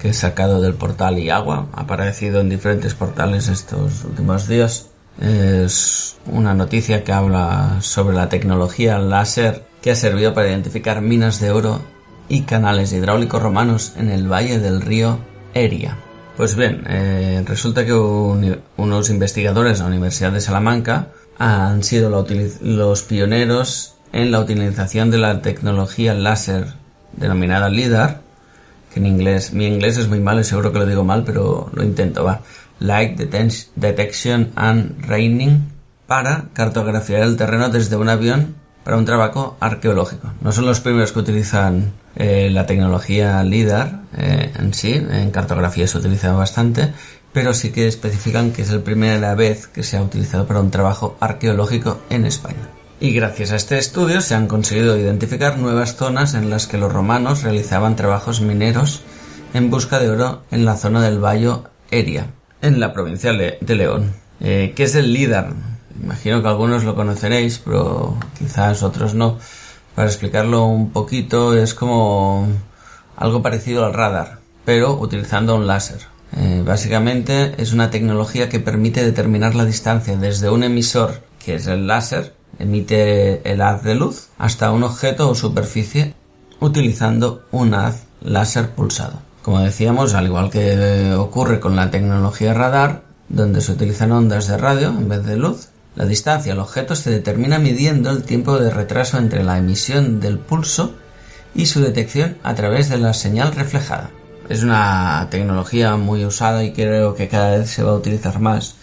que 0.00 0.08
he 0.08 0.14
sacado 0.14 0.60
del 0.60 0.74
portal 0.74 1.16
IAGUA, 1.16 1.68
ha 1.72 1.80
aparecido 1.82 2.40
en 2.40 2.48
diferentes 2.48 2.94
portales 2.94 3.46
estos 3.46 4.02
últimos 4.04 4.48
días. 4.48 4.88
Es 5.20 6.16
una 6.26 6.54
noticia 6.54 7.04
que 7.04 7.12
habla 7.12 7.76
sobre 7.82 8.16
la 8.16 8.28
tecnología 8.28 8.98
láser 8.98 9.64
que 9.80 9.92
ha 9.92 9.94
servido 9.94 10.34
para 10.34 10.48
identificar 10.48 11.02
minas 11.02 11.38
de 11.38 11.52
oro 11.52 11.80
y 12.28 12.42
canales 12.42 12.92
hidráulicos 12.92 13.40
romanos 13.40 13.92
en 13.96 14.10
el 14.10 14.26
valle 14.26 14.58
del 14.58 14.80
río 14.80 15.20
Eria. 15.54 15.98
Pues 16.36 16.56
bien, 16.56 16.84
eh, 16.88 17.44
resulta 17.46 17.86
que 17.86 17.92
unos 17.92 19.10
investigadores 19.10 19.78
de 19.78 19.84
la 19.84 19.90
Universidad 19.90 20.32
de 20.32 20.40
Salamanca 20.40 21.08
han 21.38 21.82
sido 21.84 22.10
los 22.60 23.02
pioneros 23.02 23.94
en 24.12 24.32
la 24.32 24.40
utilización 24.40 25.10
de 25.10 25.18
la 25.18 25.40
tecnología 25.42 26.14
láser 26.14 26.74
denominada 27.12 27.68
LIDAR, 27.68 28.20
que 28.92 29.00
en 29.00 29.06
inglés, 29.06 29.52
mi 29.52 29.66
inglés 29.66 29.98
es 29.98 30.08
muy 30.08 30.20
malo 30.20 30.40
y 30.40 30.44
seguro 30.44 30.72
que 30.72 30.78
lo 30.78 30.86
digo 30.86 31.04
mal, 31.04 31.24
pero 31.24 31.70
lo 31.72 31.82
intento, 31.82 32.24
va. 32.24 32.40
Light 32.80 33.18
Detection 33.18 34.52
and 34.56 35.04
Raining 35.06 35.72
para 36.06 36.46
cartografiar 36.54 37.22
el 37.22 37.36
terreno 37.36 37.68
desde 37.68 37.96
un 37.96 38.08
avión 38.08 38.54
para 38.84 38.96
un 38.96 39.04
trabajo 39.04 39.56
arqueológico. 39.60 40.32
No 40.40 40.52
son 40.52 40.64
los 40.64 40.80
primeros 40.80 41.12
que 41.12 41.18
utilizan 41.18 41.92
eh, 42.16 42.48
la 42.50 42.64
tecnología 42.64 43.42
LIDAR 43.42 44.00
eh, 44.16 44.52
en 44.58 44.72
sí, 44.72 44.94
en 44.94 45.30
cartografía 45.30 45.86
se 45.86 45.98
utiliza 45.98 46.32
bastante, 46.32 46.94
pero 47.38 47.54
sí 47.54 47.70
que 47.70 47.86
especifican 47.86 48.50
que 48.50 48.62
es 48.62 48.72
la 48.72 48.82
primera 48.82 49.32
vez 49.36 49.68
que 49.68 49.84
se 49.84 49.96
ha 49.96 50.02
utilizado 50.02 50.48
para 50.48 50.58
un 50.58 50.72
trabajo 50.72 51.16
arqueológico 51.20 52.00
en 52.10 52.26
España. 52.26 52.68
Y 52.98 53.12
gracias 53.12 53.52
a 53.52 53.56
este 53.56 53.78
estudio 53.78 54.20
se 54.20 54.34
han 54.34 54.48
conseguido 54.48 54.98
identificar 54.98 55.56
nuevas 55.56 55.94
zonas 55.94 56.34
en 56.34 56.50
las 56.50 56.66
que 56.66 56.78
los 56.78 56.92
romanos 56.92 57.44
realizaban 57.44 57.94
trabajos 57.94 58.40
mineros 58.40 59.02
en 59.54 59.70
busca 59.70 60.00
de 60.00 60.10
oro 60.10 60.42
en 60.50 60.64
la 60.64 60.76
zona 60.76 61.00
del 61.00 61.24
Valle 61.24 61.58
Eria, 61.92 62.26
en 62.60 62.80
la 62.80 62.92
provincia 62.92 63.32
de 63.32 63.74
León. 63.76 64.14
Eh, 64.40 64.72
¿Qué 64.74 64.82
es 64.82 64.96
el 64.96 65.12
LIDAR? 65.12 65.52
Imagino 66.02 66.42
que 66.42 66.48
algunos 66.48 66.82
lo 66.82 66.96
conoceréis, 66.96 67.60
pero 67.60 68.18
quizás 68.36 68.82
otros 68.82 69.14
no. 69.14 69.38
Para 69.94 70.08
explicarlo 70.08 70.64
un 70.64 70.90
poquito, 70.90 71.54
es 71.56 71.72
como 71.72 72.48
algo 73.14 73.42
parecido 73.42 73.84
al 73.84 73.94
radar, 73.94 74.40
pero 74.64 74.94
utilizando 74.94 75.54
un 75.54 75.68
láser. 75.68 76.17
Eh, 76.36 76.62
básicamente 76.64 77.54
es 77.58 77.72
una 77.72 77.90
tecnología 77.90 78.48
que 78.48 78.60
permite 78.60 79.04
determinar 79.04 79.54
la 79.54 79.64
distancia 79.64 80.16
desde 80.16 80.50
un 80.50 80.62
emisor, 80.62 81.22
que 81.44 81.54
es 81.54 81.66
el 81.66 81.86
láser, 81.86 82.34
emite 82.58 83.50
el 83.50 83.62
haz 83.62 83.82
de 83.82 83.94
luz, 83.94 84.28
hasta 84.38 84.72
un 84.72 84.82
objeto 84.82 85.30
o 85.30 85.34
superficie 85.34 86.14
utilizando 86.60 87.44
un 87.50 87.74
haz 87.74 88.04
láser 88.20 88.70
pulsado. 88.70 89.20
Como 89.42 89.60
decíamos, 89.60 90.14
al 90.14 90.26
igual 90.26 90.50
que 90.50 91.14
ocurre 91.14 91.60
con 91.60 91.76
la 91.76 91.90
tecnología 91.90 92.52
radar, 92.52 93.04
donde 93.28 93.60
se 93.60 93.72
utilizan 93.72 94.12
ondas 94.12 94.46
de 94.48 94.58
radio 94.58 94.88
en 94.88 95.08
vez 95.08 95.24
de 95.24 95.36
luz, 95.36 95.68
la 95.94 96.04
distancia 96.04 96.52
al 96.52 96.60
objeto 96.60 96.94
se 96.94 97.10
determina 97.10 97.58
midiendo 97.58 98.10
el 98.10 98.22
tiempo 98.22 98.58
de 98.58 98.70
retraso 98.70 99.18
entre 99.18 99.44
la 99.44 99.58
emisión 99.58 100.20
del 100.20 100.38
pulso 100.38 100.94
y 101.54 101.66
su 101.66 101.80
detección 101.80 102.36
a 102.42 102.54
través 102.54 102.88
de 102.88 102.98
la 102.98 103.14
señal 103.14 103.52
reflejada. 103.52 104.10
Es 104.48 104.62
una 104.62 105.28
tecnología 105.30 105.96
muy 105.96 106.24
usada 106.24 106.64
y 106.64 106.72
creo 106.72 107.14
que 107.14 107.28
cada 107.28 107.58
vez 107.58 107.70
se 107.70 107.82
va 107.82 107.90
a 107.90 107.96
utilizar 107.96 108.40
más 108.40 108.76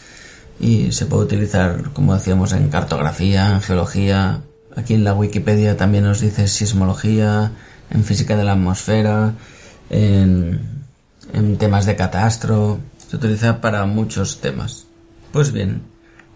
y 0.60 0.92
se 0.92 1.08
puede 1.08 1.24
utilizar, 1.24 1.92
como 1.94 2.14
decíamos, 2.14 2.54
en 2.54 2.70
cartografía, 2.70 3.52
en 3.52 3.62
geología. 3.62 4.42
Aquí 4.76 4.94
en 4.94 5.04
la 5.04 5.14
Wikipedia 5.14 5.76
también 5.76 6.04
nos 6.04 6.20
dice 6.20 6.48
sismología, 6.48 7.52
en 7.90 8.04
física 8.04 8.38
de 8.38 8.44
la 8.44 8.54
atmósfera, 8.54 9.34
en, 9.90 10.86
temas 11.58 11.86
de 11.86 11.96
catastro. 11.96 12.80
Se 13.08 13.16
utiliza 13.16 13.60
para 13.60 13.86
muchos 13.86 14.42
temas. 14.42 14.86
Pues 15.32 15.52
bien, 15.52 15.82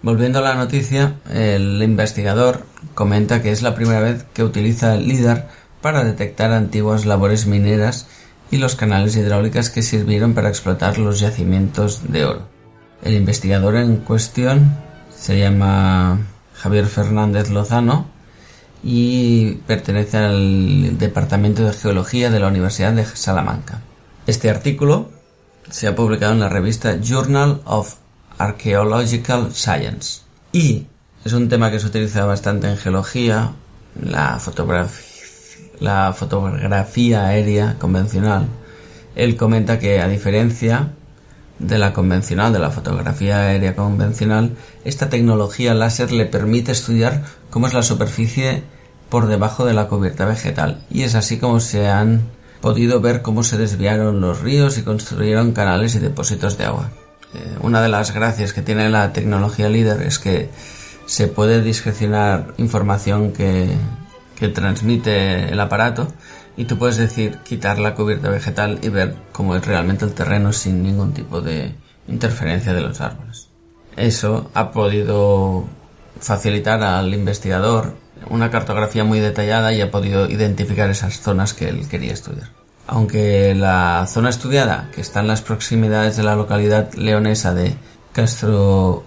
Volviendo 0.02 0.40
a 0.40 0.42
la 0.44 0.56
noticia, 0.56 1.16
el 1.30 1.84
investigador 1.84 2.66
comenta 2.96 3.42
que 3.42 3.52
es 3.52 3.62
la 3.62 3.76
primera 3.76 4.00
vez 4.00 4.24
que 4.34 4.46
utiliza 4.46 4.96
el 4.96 5.10
LIDAR 5.10 5.50
para 5.82 6.06
detectar 6.06 6.54
antiguas 6.54 7.06
labores 7.06 7.48
mineras 7.48 8.08
y 8.52 8.58
los 8.58 8.76
canales 8.76 9.16
hidráulicas 9.16 9.70
que 9.70 9.82
sirvieron 9.82 10.34
para 10.34 10.50
explotar 10.50 10.98
los 10.98 11.20
yacimientos 11.20 12.12
de 12.12 12.26
oro. 12.26 12.48
El 13.04 13.14
investigador 13.14 13.76
en 13.76 13.98
cuestión 13.98 14.76
se 15.16 15.40
llama 15.40 16.20
Javier 16.56 16.86
Fernández 16.86 17.50
Lozano 17.50 18.08
y 18.84 19.54
pertenece 19.68 20.18
al 20.18 20.98
Departamento 20.98 21.64
de 21.64 21.74
Geología 21.74 22.30
de 22.30 22.40
la 22.40 22.48
Universidad 22.48 22.94
de 22.94 23.06
Salamanca. 23.06 23.82
Este 24.28 24.50
artículo 24.50 25.10
se 25.70 25.88
ha 25.88 25.96
publicado 25.96 26.34
en 26.34 26.40
la 26.40 26.50
revista 26.50 27.00
Journal 27.02 27.62
of 27.66 27.96
Archaeological 28.38 29.54
Science. 29.54 30.22
Y 30.52 30.88
es 31.26 31.34
un 31.34 31.50
tema 31.50 31.72
que 31.72 31.80
se 31.80 31.88
utiliza 31.88 32.26
bastante 32.26 32.68
en 32.68 32.78
geología, 32.78 33.52
la 34.02 34.40
fotografía, 34.40 35.09
la 35.80 36.14
fotografía 36.14 37.28
aérea 37.28 37.78
convencional. 37.80 38.48
Él 39.16 39.36
comenta 39.36 39.80
que 39.80 40.02
a 40.02 40.08
diferencia 40.08 40.94
de 41.60 41.78
la 41.78 41.94
convencional, 41.94 42.54
de 42.54 42.60
la 42.60 42.72
fotografía 42.72 43.40
aérea 43.40 43.76
convencional, 43.76 44.56
esta 44.86 45.10
tecnología 45.10 45.74
láser 45.74 46.12
le 46.12 46.26
permite 46.26 46.72
estudiar 46.72 47.24
cómo 47.50 47.68
es 47.68 47.74
la 47.74 47.84
superficie 47.84 48.64
por 49.10 49.28
debajo 49.28 49.66
de 49.66 49.74
la 49.74 49.88
cubierta 49.88 50.26
vegetal. 50.26 50.86
Y 50.90 51.04
es 51.04 51.16
así 51.16 51.38
como 51.38 51.60
se 51.60 51.90
han 51.90 52.22
podido 52.62 53.02
ver 53.02 53.22
cómo 53.22 53.44
se 53.44 53.58
desviaron 53.58 54.22
los 54.22 54.42
ríos 54.42 54.78
y 54.78 54.84
construyeron 54.84 55.52
canales 55.52 55.96
y 55.96 56.00
depósitos 56.00 56.58
de 56.58 56.66
agua. 56.66 56.92
Eh, 57.34 57.58
una 57.62 57.82
de 57.82 57.90
las 57.90 58.14
gracias 58.14 58.54
que 58.54 58.62
tiene 58.62 58.90
la 58.90 59.14
tecnología 59.14 59.70
líder 59.70 60.02
es 60.02 60.20
que 60.20 60.50
se 61.06 61.28
puede 61.28 61.62
discrecionar 61.62 62.54
información 62.58 63.32
que, 63.32 63.70
que 64.40 64.48
transmite 64.48 65.52
el 65.52 65.60
aparato 65.60 66.08
y 66.58 66.66
tú 66.66 66.78
puedes 66.78 66.98
decir 66.98 67.40
quitar 67.40 67.80
la 67.80 67.96
cubierta 67.96 68.30
vegetal 68.30 68.80
y 68.82 68.90
ver 68.90 69.16
cómo 69.32 69.56
es 69.56 69.66
realmente 69.66 70.06
el 70.06 70.14
terreno 70.14 70.54
sin 70.54 70.84
ningún 70.84 71.14
tipo 71.14 71.42
de 71.42 71.76
interferencia 72.08 72.74
de 72.74 72.82
los 72.82 73.02
árboles. 73.02 73.50
Eso 73.96 74.50
ha 74.54 74.72
podido 74.72 75.66
facilitar 76.20 76.82
al 76.84 77.14
investigador 77.14 77.96
una 78.30 78.50
cartografía 78.50 79.04
muy 79.04 79.20
detallada 79.20 79.74
y 79.74 79.82
ha 79.82 79.92
podido 79.92 80.30
identificar 80.30 80.90
esas 80.90 81.20
zonas 81.20 81.54
que 81.54 81.70
él 81.70 81.88
quería 81.88 82.14
estudiar 82.14 82.50
aunque 82.90 83.54
la 83.54 84.08
zona 84.08 84.30
estudiada, 84.30 84.90
que 84.94 85.02
está 85.02 85.20
en 85.20 85.28
las 85.28 85.44
proximidades 85.44 86.18
de 86.18 86.24
la 86.24 86.36
localidad 86.36 86.92
leonesa 86.96 87.54
de 87.54 87.76
Castro, 88.14 89.04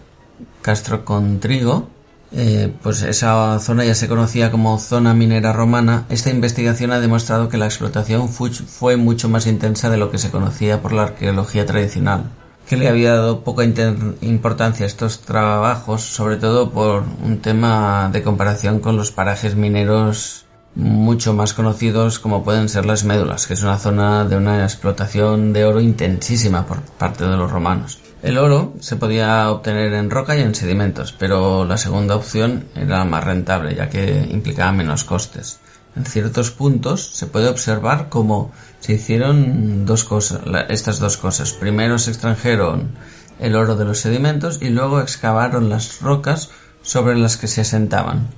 Castro 0.63 1.05
Contrigo, 1.05 1.89
eh, 2.35 2.73
pues 2.83 3.03
esa 3.03 3.59
zona 3.59 3.85
ya 3.85 3.95
se 3.95 4.09
conocía 4.09 4.51
como 4.51 4.79
zona 4.79 5.13
minera 5.13 5.53
romana, 5.53 6.07
esta 6.09 6.31
investigación 6.31 6.93
ha 6.93 7.01
demostrado 7.01 7.49
que 7.49 7.59
la 7.59 7.67
explotación 7.67 8.29
fue 8.29 8.97
mucho 8.97 9.29
más 9.29 9.47
intensa 9.47 9.91
de 9.91 9.99
lo 9.99 10.11
que 10.11 10.19
se 10.19 10.31
conocía 10.31 10.81
por 10.81 10.93
la 10.93 11.03
arqueología 11.03 11.67
tradicional, 11.67 12.31
que 12.67 12.77
le 12.77 12.89
había 12.89 13.15
dado 13.15 13.45
poca 13.45 13.65
importancia 13.65 14.85
a 14.85 14.87
estos 14.87 15.21
trabajos, 15.21 16.03
sobre 16.03 16.37
todo 16.37 16.71
por 16.71 17.05
un 17.23 17.41
tema 17.41 18.09
de 18.13 18.23
comparación 18.23 18.81
con 18.81 18.97
los 18.97 19.13
parajes 19.13 19.55
mineros 19.55 20.47
mucho 20.75 21.35
más 21.35 21.53
conocidos 21.53 22.19
como 22.19 22.45
pueden 22.45 22.69
ser 22.69 22.87
las 22.87 23.05
médulas, 23.05 23.47
que 23.47 23.55
es 23.55 23.63
una 23.63 23.79
zona 23.79 24.25
de 24.25 24.37
una 24.37 24.63
explotación 24.63 25.53
de 25.53 25.65
oro 25.65 25.81
intensísima 25.81 26.67
por 26.67 26.81
parte 26.81 27.25
de 27.25 27.37
los 27.37 27.51
romanos. 27.51 27.99
El 28.23 28.39
oro 28.39 28.75
se 28.81 28.97
podía 28.97 29.51
obtener 29.51 29.93
en 29.93 30.11
roca 30.11 30.37
y 30.37 30.41
en 30.41 30.55
sedimentos, 30.55 31.13
pero 31.13 31.65
la 31.65 31.77
segunda 31.77 32.17
opción 32.17 32.67
era 32.75 33.05
más 33.05 33.25
rentable, 33.25 33.75
ya 33.75 33.91
que 33.91 34.29
implicaba 34.31 34.73
menos 34.73 35.05
costes. 35.05 35.59
En 35.95 36.07
ciertos 36.07 36.51
puntos 36.51 37.05
se 37.05 37.27
puede 37.27 37.49
observar 37.49 38.09
cómo 38.09 38.51
se 38.81 38.95
hicieron 38.95 39.85
dos 39.85 40.05
cosas, 40.05 40.41
estas 40.71 41.01
dos 41.01 41.19
cosas. 41.19 41.53
Primero 41.53 41.99
se 41.99 42.11
extrajeron 42.11 42.93
el 43.41 43.57
oro 43.57 43.77
de 43.77 43.85
los 43.85 43.99
sedimentos 43.99 44.63
y 44.63 44.71
luego 44.71 45.01
excavaron 45.01 45.69
las 45.69 46.01
rocas 46.01 46.51
sobre 46.81 47.19
las 47.19 47.37
que 47.37 47.49
se 47.49 47.61
asentaban. 47.61 48.29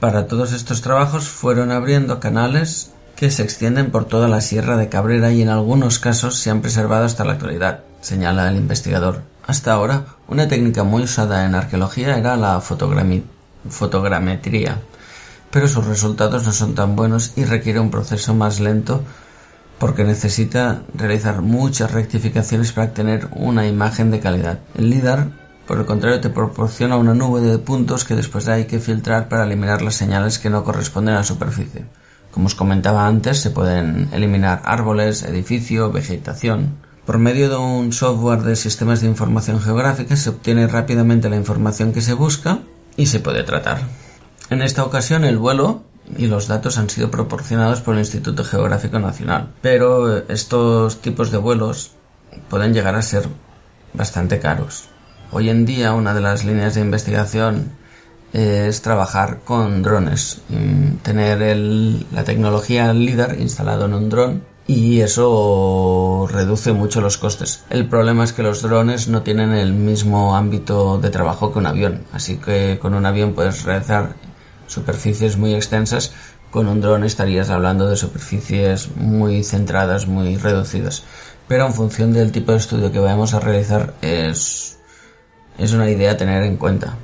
Para 0.00 0.26
todos 0.26 0.52
estos 0.52 0.82
trabajos 0.82 1.28
fueron 1.28 1.72
abriendo 1.72 2.20
canales 2.20 2.92
que 3.16 3.30
se 3.30 3.42
extienden 3.42 3.90
por 3.90 4.04
toda 4.04 4.28
la 4.28 4.42
Sierra 4.42 4.76
de 4.76 4.90
Cabrera 4.90 5.32
y 5.32 5.40
en 5.40 5.48
algunos 5.48 5.98
casos 5.98 6.38
se 6.38 6.50
han 6.50 6.60
preservado 6.60 7.06
hasta 7.06 7.24
la 7.24 7.32
actualidad, 7.32 7.80
señala 8.02 8.46
el 8.48 8.56
investigador. 8.56 9.22
Hasta 9.46 9.72
ahora, 9.72 10.04
una 10.28 10.48
técnica 10.48 10.84
muy 10.84 11.04
usada 11.04 11.46
en 11.46 11.54
arqueología 11.54 12.18
era 12.18 12.36
la 12.36 12.60
fotogrametría, 12.60 14.82
pero 15.50 15.66
sus 15.66 15.86
resultados 15.86 16.44
no 16.44 16.52
son 16.52 16.74
tan 16.74 16.94
buenos 16.94 17.32
y 17.36 17.46
requiere 17.46 17.80
un 17.80 17.90
proceso 17.90 18.34
más 18.34 18.60
lento 18.60 19.02
porque 19.78 20.04
necesita 20.04 20.82
realizar 20.94 21.40
muchas 21.40 21.92
rectificaciones 21.92 22.72
para 22.72 22.88
obtener 22.88 23.28
una 23.32 23.66
imagen 23.66 24.10
de 24.10 24.20
calidad. 24.20 24.58
El 24.74 24.90
LIDAR 24.90 25.45
por 25.66 25.78
el 25.78 25.86
contrario, 25.86 26.20
te 26.20 26.30
proporciona 26.30 26.96
una 26.96 27.14
nube 27.14 27.40
de 27.40 27.58
puntos 27.58 28.04
que 28.04 28.14
después 28.14 28.46
hay 28.48 28.66
que 28.66 28.78
filtrar 28.78 29.28
para 29.28 29.44
eliminar 29.44 29.82
las 29.82 29.96
señales 29.96 30.38
que 30.38 30.50
no 30.50 30.62
corresponden 30.62 31.14
a 31.14 31.18
la 31.18 31.24
superficie. 31.24 31.84
Como 32.30 32.46
os 32.46 32.54
comentaba 32.54 33.06
antes, 33.06 33.40
se 33.40 33.50
pueden 33.50 34.08
eliminar 34.12 34.62
árboles, 34.64 35.22
edificio, 35.22 35.90
vegetación. 35.90 36.76
Por 37.04 37.18
medio 37.18 37.48
de 37.48 37.56
un 37.56 37.92
software 37.92 38.42
de 38.42 38.56
sistemas 38.56 39.00
de 39.00 39.08
información 39.08 39.60
geográfica 39.60 40.16
se 40.16 40.30
obtiene 40.30 40.66
rápidamente 40.66 41.30
la 41.30 41.36
información 41.36 41.92
que 41.92 42.02
se 42.02 42.14
busca 42.14 42.60
y 42.96 43.06
se 43.06 43.20
puede 43.20 43.42
tratar. 43.42 43.80
En 44.50 44.62
esta 44.62 44.84
ocasión 44.84 45.24
el 45.24 45.38
vuelo 45.38 45.82
y 46.16 46.26
los 46.26 46.46
datos 46.46 46.78
han 46.78 46.90
sido 46.90 47.10
proporcionados 47.10 47.80
por 47.80 47.94
el 47.94 48.00
Instituto 48.00 48.44
Geográfico 48.44 48.98
Nacional, 48.98 49.52
pero 49.62 50.28
estos 50.28 51.00
tipos 51.00 51.30
de 51.32 51.38
vuelos 51.38 51.92
pueden 52.48 52.72
llegar 52.74 52.94
a 52.94 53.02
ser 53.02 53.28
bastante 53.92 54.38
caros. 54.38 54.88
Hoy 55.32 55.50
en 55.50 55.66
día 55.66 55.92
una 55.92 56.14
de 56.14 56.20
las 56.20 56.44
líneas 56.44 56.74
de 56.74 56.80
investigación 56.80 57.72
es 58.32 58.82
trabajar 58.82 59.40
con 59.44 59.82
drones, 59.82 60.40
tener 61.02 61.56
la 62.12 62.24
tecnología 62.24 62.92
líder 62.92 63.40
instalado 63.40 63.86
en 63.86 63.94
un 63.94 64.08
dron 64.08 64.44
y 64.66 65.00
eso 65.00 66.28
reduce 66.30 66.72
mucho 66.72 67.00
los 67.00 67.18
costes. 67.18 67.64
El 67.70 67.88
problema 67.88 68.24
es 68.24 68.32
que 68.32 68.42
los 68.42 68.62
drones 68.62 69.08
no 69.08 69.22
tienen 69.22 69.52
el 69.52 69.72
mismo 69.72 70.36
ámbito 70.36 70.98
de 70.98 71.10
trabajo 71.10 71.52
que 71.52 71.58
un 71.58 71.66
avión, 71.66 72.04
así 72.12 72.36
que 72.36 72.78
con 72.80 72.94
un 72.94 73.06
avión 73.06 73.34
puedes 73.34 73.64
realizar 73.64 74.14
superficies 74.66 75.36
muy 75.36 75.54
extensas, 75.54 76.12
con 76.50 76.68
un 76.68 76.80
dron 76.80 77.04
estarías 77.04 77.50
hablando 77.50 77.88
de 77.88 77.96
superficies 77.96 78.96
muy 78.96 79.44
centradas, 79.44 80.06
muy 80.06 80.36
reducidas. 80.36 81.02
Pero 81.48 81.66
en 81.66 81.74
función 81.74 82.12
del 82.12 82.32
tipo 82.32 82.52
de 82.52 82.58
estudio 82.58 82.90
que 82.90 82.98
vayamos 82.98 83.34
a 83.34 83.40
realizar 83.40 83.94
es, 84.02 84.75
es 85.58 85.72
una 85.72 85.90
idea 85.90 86.12
a 86.12 86.16
tener 86.16 86.42
en 86.42 86.56
cuenta. 86.56 86.94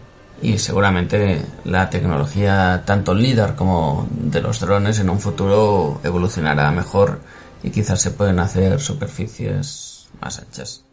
Y 0.40 0.58
seguramente 0.58 1.44
la 1.64 1.88
tecnología 1.88 2.82
tanto 2.84 3.14
LIDAR 3.14 3.54
como 3.54 4.08
de 4.10 4.40
los 4.40 4.58
drones 4.58 4.98
en 4.98 5.08
un 5.08 5.20
futuro 5.20 6.00
evolucionará 6.02 6.70
mejor 6.72 7.20
y 7.62 7.70
quizás 7.70 8.00
se 8.00 8.10
pueden 8.10 8.40
hacer 8.40 8.80
superficies 8.80 10.08
más 10.20 10.40
anchas. 10.40 10.84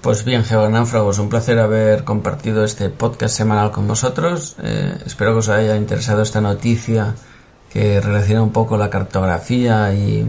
Pues 0.00 0.24
bien, 0.24 0.44
geonáufragos, 0.44 1.18
un 1.18 1.28
placer 1.28 1.58
haber 1.58 2.04
compartido 2.04 2.64
este 2.64 2.88
podcast 2.88 3.36
semanal 3.36 3.70
con 3.70 3.86
vosotros. 3.86 4.56
Eh, 4.62 4.98
espero 5.04 5.32
que 5.32 5.40
os 5.40 5.48
haya 5.50 5.76
interesado 5.76 6.22
esta 6.22 6.40
noticia 6.40 7.14
que 7.70 8.00
relaciona 8.00 8.42
un 8.42 8.50
poco 8.50 8.76
la 8.76 8.90
cartografía 8.90 9.92
y 9.92 10.26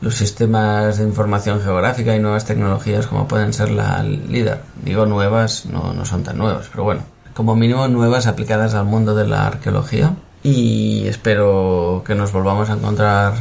los 0.00 0.14
sistemas 0.14 0.98
de 0.98 1.04
información 1.04 1.60
geográfica 1.60 2.14
y 2.14 2.20
nuevas 2.20 2.44
tecnologías 2.44 3.06
como 3.06 3.28
pueden 3.28 3.52
ser 3.52 3.70
la 3.70 4.02
LIDAR. 4.02 4.62
Digo 4.82 5.06
nuevas, 5.06 5.66
no, 5.66 5.92
no 5.94 6.04
son 6.04 6.22
tan 6.22 6.38
nuevas, 6.38 6.68
pero 6.70 6.84
bueno, 6.84 7.02
como 7.34 7.54
mínimo 7.54 7.88
nuevas 7.88 8.26
aplicadas 8.26 8.74
al 8.74 8.84
mundo 8.86 9.14
de 9.14 9.26
la 9.26 9.46
arqueología. 9.46 10.16
Y 10.42 11.06
espero 11.08 12.02
que 12.06 12.14
nos 12.14 12.32
volvamos 12.32 12.70
a 12.70 12.74
encontrar 12.74 13.34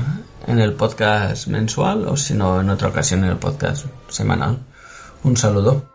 en 0.48 0.60
el 0.60 0.74
podcast 0.74 1.48
mensual 1.48 2.08
o 2.08 2.18
si 2.18 2.34
no 2.34 2.62
en 2.62 2.70
otra 2.70 2.90
ocasión 2.90 3.24
en 3.24 3.32
el 3.32 3.38
podcast 3.38 3.86
semanal. 4.10 4.60
Un 5.24 5.38
saludo. 5.38 5.95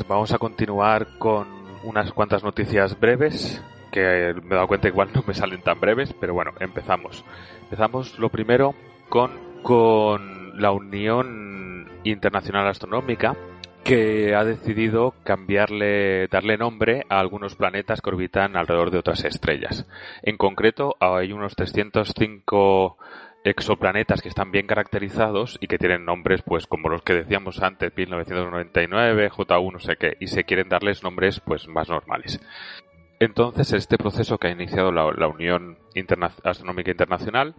Pues 0.00 0.08
vamos 0.08 0.32
a 0.32 0.38
continuar 0.38 1.18
con 1.18 1.46
unas 1.84 2.10
cuantas 2.12 2.42
noticias 2.42 2.98
breves, 2.98 3.62
que 3.92 4.32
me 4.42 4.52
he 4.52 4.54
dado 4.54 4.66
cuenta 4.66 4.88
igual 4.88 5.10
no 5.14 5.22
me 5.26 5.34
salen 5.34 5.60
tan 5.60 5.78
breves, 5.78 6.14
pero 6.18 6.32
bueno, 6.32 6.52
empezamos. 6.58 7.22
Empezamos 7.64 8.18
lo 8.18 8.30
primero 8.30 8.74
con, 9.10 9.32
con 9.62 10.58
la 10.58 10.72
Unión 10.72 11.90
Internacional 12.04 12.66
Astronómica, 12.66 13.36
que 13.84 14.34
ha 14.34 14.42
decidido 14.42 15.14
cambiarle, 15.22 16.28
darle 16.28 16.56
nombre 16.56 17.04
a 17.10 17.20
algunos 17.20 17.54
planetas 17.54 18.00
que 18.00 18.08
orbitan 18.08 18.56
alrededor 18.56 18.90
de 18.90 18.98
otras 18.98 19.24
estrellas. 19.24 19.86
En 20.22 20.38
concreto, 20.38 20.96
hay 20.98 21.32
unos 21.32 21.56
305 21.56 22.96
exoplanetas 23.44 24.22
que 24.22 24.28
están 24.28 24.50
bien 24.50 24.66
caracterizados 24.66 25.58
y 25.60 25.66
que 25.66 25.78
tienen 25.78 26.04
nombres 26.04 26.42
pues 26.42 26.66
como 26.66 26.88
los 26.88 27.02
que 27.02 27.14
decíamos 27.14 27.62
antes 27.62 27.96
1999 27.96 29.30
J1 29.30 29.72
no 29.72 29.78
sé 29.78 29.96
qué 29.96 30.16
y 30.20 30.26
se 30.26 30.44
quieren 30.44 30.68
darles 30.68 31.02
nombres 31.02 31.40
pues 31.40 31.68
más 31.68 31.88
normales. 31.88 32.40
Entonces 33.18 33.72
este 33.72 33.98
proceso 33.98 34.38
que 34.38 34.48
ha 34.48 34.52
iniciado 34.52 34.92
la, 34.92 35.26
Unión 35.26 35.78
Astronómica 36.44 36.90
Internacional 36.90 37.54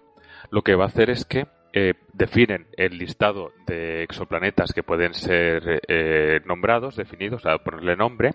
lo 0.50 0.62
que 0.62 0.76
va 0.76 0.86
a 0.86 0.88
hacer 0.88 1.10
es 1.10 1.26
que 1.26 1.48
eh, 1.74 1.94
definen 2.13 2.67
el 2.76 2.98
listado 2.98 3.54
de 3.65 4.04
exoplanetas 4.04 4.74
que 4.74 4.84
pueden 4.84 5.13
ser 5.13 5.82
eh, 5.88 6.41
nombrados, 6.46 6.98
definidos, 6.98 7.46
a 7.46 7.60
ponerle 7.60 7.96
nombre, 7.96 8.32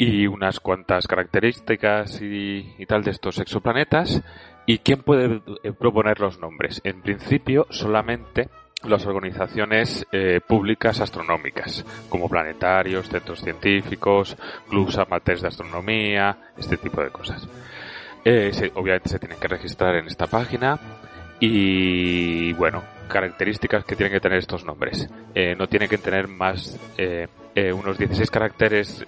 y 0.00 0.26
unas 0.26 0.60
cuantas 0.60 1.06
características 1.06 2.20
y, 2.22 2.64
tal 2.86 3.04
de 3.04 3.10
estos 3.10 3.38
exoplanetas 3.38 4.22
¿Y 4.70 4.78
quién 4.78 5.02
puede 5.02 5.42
eh, 5.64 5.72
proponer 5.72 6.20
los 6.20 6.38
nombres? 6.38 6.80
En 6.84 7.02
principio, 7.02 7.66
solamente 7.70 8.50
las 8.84 9.04
organizaciones 9.04 10.06
eh, 10.12 10.38
públicas 10.46 11.00
astronómicas, 11.00 11.84
como 12.08 12.28
planetarios, 12.28 13.08
centros 13.08 13.40
científicos, 13.40 14.36
clubs 14.68 14.96
amateurs 14.96 15.42
de 15.42 15.48
astronomía, 15.48 16.52
este 16.56 16.76
tipo 16.76 17.02
de 17.02 17.10
cosas. 17.10 17.48
Eh, 18.24 18.52
obviamente 18.76 19.08
se 19.08 19.18
tienen 19.18 19.40
que 19.40 19.48
registrar 19.48 19.96
en 19.96 20.06
esta 20.06 20.28
página 20.28 20.78
y, 21.40 22.52
bueno, 22.52 22.84
características 23.08 23.84
que 23.84 23.96
tienen 23.96 24.12
que 24.12 24.20
tener 24.20 24.38
estos 24.38 24.64
nombres. 24.64 25.10
no 25.58 25.66
tienen 25.66 25.88
que 25.88 25.98
tener 25.98 26.28
más 26.28 26.78
unos 27.74 27.98
16 27.98 28.30
caracteres 28.30 29.04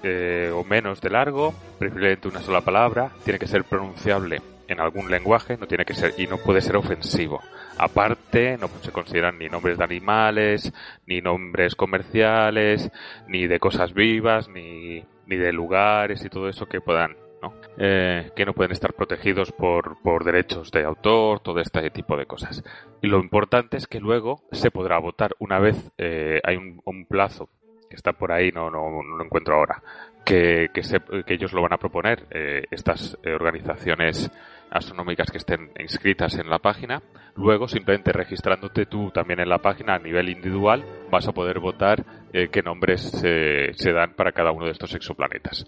o 0.52 0.64
menos 0.64 1.00
de 1.00 1.10
largo, 1.10 1.54
preferiblemente 1.78 2.26
una 2.26 2.40
sola 2.40 2.62
palabra, 2.62 3.12
tiene 3.24 3.38
que 3.38 3.46
ser 3.46 3.62
pronunciable 3.62 4.40
en 4.68 4.80
algún 4.80 5.10
lenguaje, 5.10 5.56
no 5.56 5.66
tiene 5.66 5.84
que 5.84 5.94
ser 5.94 6.14
y 6.18 6.26
no 6.26 6.38
puede 6.38 6.60
ser 6.60 6.76
ofensivo. 6.76 7.40
Aparte, 7.78 8.56
no 8.58 8.68
se 8.80 8.92
consideran 8.92 9.38
ni 9.38 9.48
nombres 9.48 9.78
de 9.78 9.84
animales, 9.84 10.72
ni 11.06 11.20
nombres 11.20 11.74
comerciales, 11.74 12.90
ni 13.26 13.46
de 13.46 13.58
cosas 13.58 13.94
vivas, 13.94 14.48
ni, 14.48 15.04
ni 15.26 15.36
de 15.36 15.52
lugares 15.52 16.24
y 16.24 16.28
todo 16.28 16.48
eso 16.48 16.66
que 16.66 16.80
puedan, 16.80 17.16
¿no? 17.42 17.54
Eh, 17.78 18.30
que 18.36 18.44
no 18.44 18.52
pueden 18.52 18.72
estar 18.72 18.92
protegidos 18.92 19.50
por, 19.52 20.00
por 20.02 20.24
derechos 20.24 20.70
de 20.70 20.84
autor, 20.84 21.40
todo 21.40 21.60
este 21.60 21.90
tipo 21.90 22.16
de 22.16 22.26
cosas. 22.26 22.62
Y 23.00 23.08
lo 23.08 23.18
importante 23.18 23.76
es 23.76 23.86
que 23.86 24.00
luego 24.00 24.42
se 24.52 24.70
podrá 24.70 24.98
votar 24.98 25.34
una 25.38 25.58
vez 25.58 25.90
eh, 25.98 26.40
hay 26.44 26.56
un, 26.56 27.06
plazo 27.08 27.48
que 27.92 27.96
está 27.96 28.14
por 28.14 28.32
ahí, 28.32 28.50
no, 28.50 28.70
no, 28.70 29.02
no 29.02 29.16
lo 29.18 29.22
encuentro 29.22 29.54
ahora, 29.54 29.82
que, 30.24 30.70
que, 30.72 30.80
que, 31.26 31.34
ellos 31.34 31.52
lo 31.52 31.60
van 31.60 31.74
a 31.74 31.76
proponer, 31.76 32.26
eh, 32.30 32.64
estas 32.70 33.18
organizaciones 33.22 34.30
astronómicas 34.70 35.30
que 35.30 35.36
estén 35.36 35.70
inscritas 35.78 36.38
en 36.38 36.48
la 36.48 36.58
página. 36.58 37.02
Luego, 37.36 37.68
simplemente 37.68 38.12
registrándote 38.12 38.86
tú 38.86 39.10
también 39.10 39.40
en 39.40 39.50
la 39.50 39.58
página 39.58 39.96
a 39.96 39.98
nivel 39.98 40.30
individual, 40.30 40.82
vas 41.10 41.28
a 41.28 41.32
poder 41.32 41.60
votar 41.60 42.02
eh, 42.32 42.48
qué 42.48 42.62
nombres 42.62 43.02
se 43.10 43.92
dan 43.92 44.14
para 44.14 44.32
cada 44.32 44.52
uno 44.52 44.64
de 44.64 44.72
estos 44.72 44.94
exoplanetas. 44.94 45.66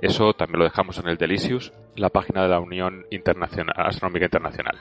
Eso 0.00 0.32
también 0.34 0.60
lo 0.60 0.66
dejamos 0.66 0.98
en 1.00 1.08
el 1.08 1.16
Delicious, 1.16 1.72
la 1.96 2.10
página 2.10 2.42
de 2.42 2.50
la 2.50 2.60
Unión 2.60 3.04
Internacional, 3.10 3.74
Astronómica 3.76 4.26
Internacional. 4.26 4.78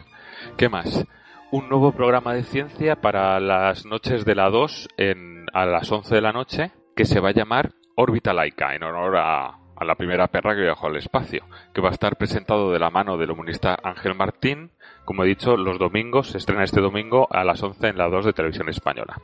¿Qué 0.58 0.70
más? 0.70 1.04
Un 1.52 1.70
nuevo 1.70 1.92
programa 1.92 2.34
de 2.34 2.44
ciencia 2.44 2.96
para 2.96 3.40
las 3.40 3.86
noches 3.86 4.26
de 4.26 4.36
la 4.36 4.50
2 4.50 4.90
en, 4.98 5.46
a 5.54 5.66
las 5.66 5.92
11 5.92 6.16
de 6.16 6.22
la 6.22 6.32
noche 6.32 6.72
que 6.96 7.06
se 7.06 7.20
va 7.20 7.30
a 7.30 7.34
llamar 7.34 7.72
Órbita 7.96 8.34
Laica, 8.34 8.76
en 8.76 8.84
honor 8.84 9.18
a, 9.18 9.58
a 9.76 9.86
la 9.86 9.96
primera 9.96 10.28
perra 10.28 10.56
que 10.56 10.62
viajó 10.62 10.88
al 10.88 10.98
espacio, 10.98 11.46
que 11.74 11.82
va 11.82 11.90
a 11.90 11.94
estar 11.94 12.16
presentado 12.16 12.72
de 12.72 12.80
la 12.80 12.90
mano 12.90 13.18
del 13.18 13.32
humanista 13.32 13.78
Ángel 13.84 14.16
Martín, 14.16 14.72
como 15.06 15.24
he 15.24 15.28
dicho, 15.28 15.58
los 15.58 15.80
domingos, 15.80 16.30
se 16.30 16.38
estrena 16.38 16.64
este 16.64 16.82
domingo 16.82 17.28
a 17.32 17.44
las 17.44 17.62
11 17.62 17.88
en 17.88 17.98
la 17.98 18.08
2 18.08 18.26
de 18.26 18.34
Televisión 18.34 18.70
Española. 18.70 19.20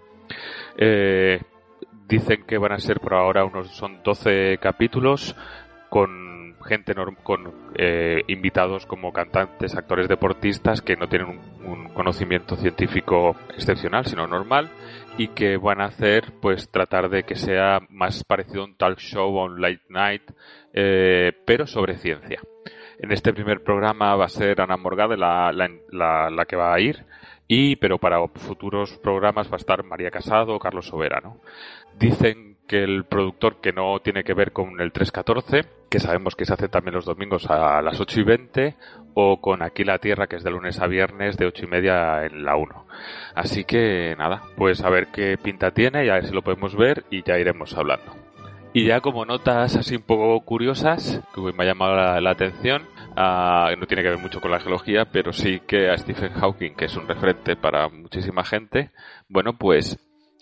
Eh, 0.78 1.42
dicen 2.08 2.44
que 2.46 2.58
van 2.58 2.74
a 2.74 2.80
ser 2.80 3.00
por 3.00 3.14
ahora 3.14 3.46
unos, 3.46 3.70
son 3.70 4.02
12 4.04 4.58
capítulos 4.62 5.36
con 5.90 6.39
gente 6.66 6.94
con 7.24 7.54
eh, 7.76 8.22
invitados 8.28 8.86
como 8.86 9.12
cantantes, 9.14 9.76
actores 9.76 10.08
deportistas 10.08 10.82
que 10.82 10.96
no 10.96 11.08
tienen 11.08 11.40
un, 11.66 11.90
conocimiento 11.90 12.56
científico 12.56 13.36
excepcional, 13.56 14.06
sino 14.06 14.26
normal 14.26 14.70
y 15.18 15.30
que 15.30 15.58
van 15.58 15.82
a 15.82 15.86
hacer 15.86 16.32
pues 16.42 16.70
tratar 16.70 17.10
de 17.10 17.24
que 17.24 17.36
sea 17.36 17.80
más 17.90 18.24
parecido 18.24 18.62
a 18.62 18.66
un 18.66 18.76
talk 18.76 19.00
show 19.00 19.36
o 19.36 19.46
un 19.46 19.60
late 19.60 19.82
night 19.90 20.22
eh, 20.74 21.34
pero 21.46 21.68
sobre 21.68 21.98
ciencia. 21.98 22.40
En 23.00 23.12
este 23.12 23.34
primer 23.34 23.64
programa 23.64 24.16
va 24.16 24.26
a 24.26 24.30
ser 24.30 24.62
Ana 24.62 24.78
Morgade 24.78 25.18
la, 25.18 25.52
la, 25.52 26.30
la, 26.30 26.46
que 26.46 26.56
va 26.56 26.74
a 26.74 26.80
ir 26.80 27.06
y 27.48 27.76
pero 27.78 27.98
para 27.98 28.26
futuros 28.28 28.98
programas 29.00 29.48
va 29.48 29.56
a 29.56 29.58
estar 29.58 29.84
María 29.84 30.12
Casado 30.12 30.54
o 30.54 30.60
Carlos 30.60 30.88
Soberano 30.88 31.42
dicen 31.98 32.59
que 32.70 32.84
el 32.84 33.04
productor 33.04 33.60
que 33.60 33.74
no 33.74 34.00
tiene 34.00 34.24
que 34.24 34.36
ver 34.36 34.54
con 34.54 34.80
el 34.80 34.92
314, 34.92 35.66
que 35.90 36.00
sabemos 36.00 36.36
que 36.36 36.46
se 36.46 36.54
hace 36.54 36.70
también 36.70 36.94
los 36.94 37.04
domingos 37.04 37.50
a 37.50 37.82
las 37.82 38.00
8 38.00 38.20
y 38.20 38.24
20, 38.24 38.76
o 39.16 39.42
con 39.42 39.64
Aquí 39.64 39.84
la 39.84 39.98
Tierra, 39.98 40.28
que 40.28 40.36
es 40.36 40.44
de 40.44 40.52
lunes 40.52 40.80
a 40.80 40.86
viernes 40.86 41.36
de 41.36 41.48
8 41.48 41.66
y 41.66 41.68
media 41.68 42.26
en 42.26 42.46
la 42.46 42.56
1. 42.56 42.86
Así 43.34 43.66
que 43.66 44.16
nada, 44.20 44.44
pues 44.56 44.84
a 44.84 44.90
ver 44.90 45.08
qué 45.08 45.38
pinta 45.42 45.72
tiene 45.72 46.06
y 46.06 46.10
a 46.10 46.14
ver 46.14 46.28
si 46.28 46.34
lo 46.34 46.44
podemos 46.44 46.76
ver 46.76 47.06
y 47.10 47.24
ya 47.24 47.40
iremos 47.40 47.76
hablando. 47.76 48.16
Y 48.72 48.86
ya 48.86 49.02
como 49.02 49.26
notas 49.26 49.76
así 49.76 49.96
un 49.96 50.04
poco 50.04 50.40
curiosas, 50.46 51.22
que 51.34 51.42
me 51.42 51.64
ha 51.64 51.68
llamado 51.68 51.96
la, 52.22 52.30
atención, 52.30 52.84
uh, 53.18 53.76
no 53.76 53.88
tiene 53.88 54.04
que 54.04 54.10
ver 54.10 54.20
mucho 54.20 54.40
con 54.42 54.52
la 54.52 54.60
geología, 54.60 55.06
pero 55.06 55.34
sí 55.34 55.60
que 55.66 55.90
a 55.90 55.98
Stephen 55.98 56.34
Hawking, 56.34 56.76
que 56.76 56.86
es 56.86 56.96
un 56.96 57.08
referente 57.08 57.56
para 57.56 57.90
muchísima 57.90 58.44
gente, 58.44 58.92
bueno, 59.28 59.58
pues 59.58 59.98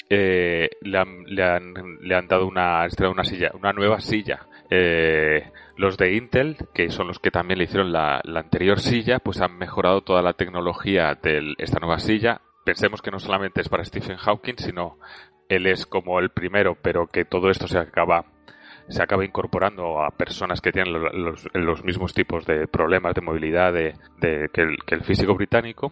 eh, 0.09 0.69
le, 0.81 0.97
han, 0.97 1.23
le, 1.25 1.43
han, 1.43 1.97
le, 2.01 2.15
han, 2.15 2.27
dado 2.27 2.47
una, 2.47 2.87
una 3.09 3.23
silla, 3.23 3.51
una 3.53 3.73
nueva 3.73 3.99
silla. 3.99 4.47
Eh, 4.69 5.51
los 5.75 5.97
de 5.97 6.13
Intel, 6.13 6.57
que 6.73 6.89
son 6.89 7.07
los 7.07 7.19
que 7.19 7.31
también 7.31 7.57
le 7.57 7.65
hicieron 7.65 7.91
la, 7.91 8.21
la 8.23 8.41
anterior 8.41 8.79
silla, 8.79 9.19
pues 9.19 9.41
han 9.41 9.57
mejorado 9.57 10.01
toda 10.01 10.21
la 10.21 10.33
tecnología 10.33 11.17
de 11.21 11.55
esta 11.57 11.79
nueva 11.79 11.99
silla. 11.99 12.41
Pensemos 12.63 13.01
que 13.01 13.11
no 13.11 13.19
solamente 13.19 13.61
es 13.61 13.69
para 13.69 13.85
Stephen 13.85 14.17
Hawking, 14.17 14.55
sino 14.57 14.97
él 15.49 15.67
es 15.67 15.85
como 15.85 16.19
el 16.19 16.29
primero, 16.29 16.77
pero 16.81 17.07
que 17.07 17.25
todo 17.25 17.49
esto 17.49 17.67
se 17.67 17.79
acaba 17.79 18.25
se 18.89 19.03
acaba 19.03 19.25
incorporando 19.25 20.01
a 20.01 20.11
personas 20.11 20.61
que 20.61 20.71
tienen 20.71 20.93
los, 20.93 21.45
los, 21.53 21.83
mismos 21.83 22.13
tipos 22.13 22.45
de 22.45 22.67
problemas 22.67 23.13
de 23.15 23.21
movilidad 23.21 23.73
de, 23.73 23.95
de 24.21 24.49
que, 24.53 24.61
el, 24.61 24.77
que, 24.85 24.95
el, 24.95 25.03
físico 25.03 25.35
británico, 25.35 25.91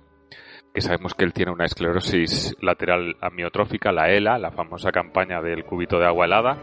que 0.76 0.82
sabemos 0.82 1.14
que 1.14 1.24
él 1.24 1.34
tiene 1.34 1.52
una 1.52 1.66
esclerosis 1.66 2.56
lateral 2.62 3.16
amiotrófica, 3.22 3.92
la 3.92 4.12
ELA, 4.12 4.38
la 4.38 4.52
famosa 4.52 4.92
campaña 4.92 5.42
del 5.42 5.64
cubito 5.64 5.98
de 5.98 6.06
agua 6.06 6.26
helada, 6.26 6.58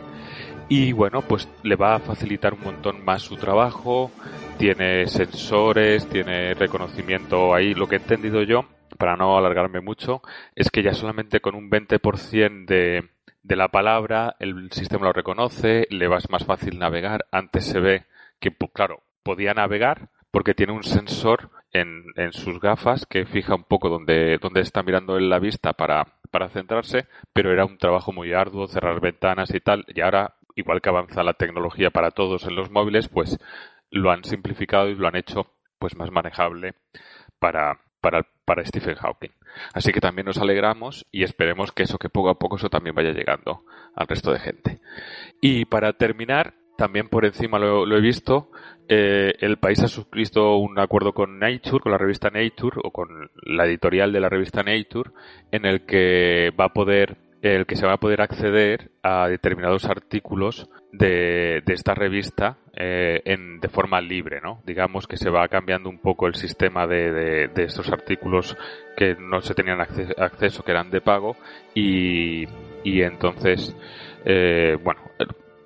y 0.69 0.93
bueno, 0.93 1.23
pues 1.23 1.49
le 1.63 1.77
va 1.77 1.97
a 1.97 1.99
facilitar 1.99 2.55
un 2.55 2.61
montón 2.61 3.05
más 3.05 3.23
su 3.23 3.37
trabajo, 3.37 4.11
tiene 4.59 5.07
sensores, 5.07 6.07
tiene 6.09 6.55
reconocimiento. 6.55 7.55
Ahí, 7.55 7.75
lo 7.75 7.89
que 7.89 7.97
he 7.97 7.99
entendido 7.99 8.43
yo, 8.43 8.67
para 8.99 9.17
no 9.17 9.37
alargarme 9.37 9.81
mucho, 9.81 10.23
es 10.55 10.71
que 10.71 10.83
ya 10.83 10.95
solamente 10.95 11.41
con 11.41 11.55
un 11.55 11.71
20% 11.71 12.67
de 12.67 13.09
de 13.43 13.57
la 13.57 13.69
palabra, 13.69 14.37
el 14.39 14.71
sistema 14.71 15.07
lo 15.07 15.13
reconoce, 15.13 15.87
le 15.91 16.09
va 16.09 16.19
más 16.31 16.45
fácil 16.45 16.79
navegar. 16.79 17.27
Antes 17.33 17.65
se 17.65 17.81
ve 17.81 18.05
que, 18.39 18.55
claro, 18.73 19.03
podía 19.23 19.53
navegar 19.53 20.11
porque 20.33 20.55
tiene 20.55 20.73
un 20.73 20.83
sensor 20.83 21.51
en, 21.73 22.07
en 22.17 22.33
sus 22.33 22.59
gafas 22.59 23.07
que 23.07 23.27
fija 23.27 23.55
un 23.55 23.65
poco 23.65 23.89
donde, 23.89 24.39
donde 24.39 24.63
está 24.63 24.83
mirando 24.83 25.17
en 25.17 25.29
la 25.31 25.39
vista 25.39 25.75
para, 25.75 26.07
para 26.31 26.49
centrarse, 26.49 27.07
pero 27.33 27.53
era 27.53 27.65
un 27.65 27.79
trabajo 27.79 28.13
muy 28.13 28.33
arduo, 28.33 28.67
cerrar 28.67 29.01
ventanas 29.01 29.55
y 29.55 29.61
tal, 29.61 29.85
y 29.89 30.01
ahora, 30.01 30.35
igual 30.57 30.81
que 30.81 30.89
avanza 30.89 31.23
la 31.23 31.35
tecnología 31.35 31.91
para 31.91 32.11
todos 32.11 32.45
en 32.45 32.57
los 32.57 32.71
móviles, 32.71 33.09
pues 33.09 33.39
lo 33.91 34.11
han 34.11 34.25
simplificado 34.25 34.89
y 34.89 34.97
lo 34.97 35.07
han 35.07 35.17
hecho 35.17 35.53
pues 35.79 35.95
más 35.97 36.11
manejable 36.11 36.75
para, 37.39 37.81
para, 38.01 38.27
para 38.45 38.65
Stephen 38.65 38.97
Hawking. 38.97 39.33
Así 39.75 39.93
que 39.93 40.01
también 40.01 40.27
nos 40.27 40.39
alegramos 40.39 41.07
y 41.13 41.25
esperemos 41.25 41.73
que 41.73 41.83
eso, 41.83 41.99
que 41.99 42.09
poco 42.09 42.31
a 42.31 42.39
poco 42.39 42.57
eso 42.57 42.71
también 42.71 42.95
vaya 42.95 43.13
llegando 43.13 43.65
al 43.95 44.07
resto 44.07 44.33
de 44.33 44.39
gente. 44.39 44.81
Y 45.43 45.67
para 45.67 45.93
terminar, 45.93 46.55
también 46.83 47.09
por 47.09 47.25
encima 47.25 47.61
lo, 47.61 47.97
he 47.97 48.01
visto, 48.01 48.51
eh, 48.89 49.35
el 49.39 49.57
país 49.59 49.81
ha 49.85 49.87
suscrito 49.87 50.57
un 50.57 50.81
acuerdo 50.81 51.13
con 51.13 51.39
Nature, 51.39 51.79
con 51.79 51.93
la 51.93 51.99
revista 51.99 52.29
Nature 52.29 52.81
o 52.83 52.91
con 52.91 53.31
la 53.45 53.67
editorial 53.67 54.13
de 54.13 54.19
la 54.19 54.29
revista 54.29 54.65
Nature, 54.65 55.13
en 55.53 55.65
el 55.65 55.87
que 55.87 56.51
va 56.59 56.65
a 56.65 56.73
poder 56.73 57.19
el 57.41 57.67
que 57.67 57.77
se 57.77 57.87
va 57.87 57.95
a 57.95 58.01
poder 58.01 58.21
acceder 58.21 58.91
a 59.05 59.29
determinados 59.29 59.85
artículos 59.85 60.69
de, 60.91 61.63
de 61.65 61.75
esta 61.75 61.95
revista 61.95 62.59
eh, 62.75 63.21
en, 63.27 63.61
de 63.61 63.69
forma 63.69 64.01
libre, 64.01 64.41
¿no? 64.41 64.61
Digamos 64.67 65.07
que 65.07 65.17
se 65.17 65.31
va 65.31 65.47
cambiando 65.47 65.89
un 65.89 65.99
poco 65.99 66.27
el 66.27 66.35
sistema 66.35 66.89
de, 66.89 67.49
de, 67.49 67.65
estos 67.65 67.93
artículos 67.93 68.57
que 68.97 69.15
no 69.15 69.41
se 69.41 69.55
tenían 69.55 69.81
acceso, 69.81 70.15
acceso, 70.19 70.63
que 70.65 70.73
eran 70.73 70.91
de 70.91 71.01
pago, 71.01 71.37
y, 71.75 72.45
y 72.85 73.03
entonces, 73.03 73.77
eh, 74.25 74.77
bueno, 74.83 75.01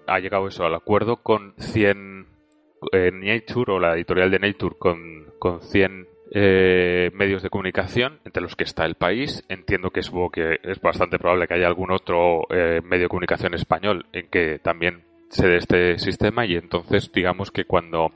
ha 0.06 0.18
llegado 0.18 0.48
eso 0.48 0.64
al 0.64 0.74
acuerdo 0.74 1.16
con 1.16 1.54
100 1.58 2.26
eh, 2.92 3.10
Nature 3.12 3.72
o 3.72 3.78
la 3.78 3.94
editorial 3.94 4.30
de 4.30 4.38
Nature 4.38 4.76
con, 4.78 5.26
con 5.38 5.60
100 5.62 6.06
eh, 6.32 7.10
medios 7.14 7.42
de 7.42 7.50
comunicación, 7.50 8.18
entre 8.24 8.42
los 8.42 8.56
que 8.56 8.64
está 8.64 8.84
el 8.84 8.96
país. 8.96 9.44
Entiendo 9.48 9.90
que 9.90 10.00
es, 10.00 10.10
que 10.32 10.58
es 10.62 10.80
bastante 10.80 11.18
probable 11.18 11.46
que 11.46 11.54
haya 11.54 11.68
algún 11.68 11.92
otro 11.92 12.42
eh, 12.50 12.80
medio 12.84 13.04
de 13.04 13.08
comunicación 13.08 13.54
español 13.54 14.06
en 14.12 14.28
que 14.28 14.58
también 14.58 15.02
se 15.28 15.46
dé 15.48 15.56
este 15.56 15.98
sistema 15.98 16.46
y 16.46 16.54
entonces 16.54 17.10
digamos 17.12 17.50
que 17.50 17.64
cuando 17.64 18.12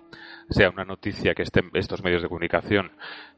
sea 0.51 0.71
una 0.71 0.85
noticia 0.85 1.35
que 1.35 1.43
estén 1.43 1.71
estos 1.75 2.03
medios 2.03 2.23
de 2.23 2.29
comunicación 2.29 2.91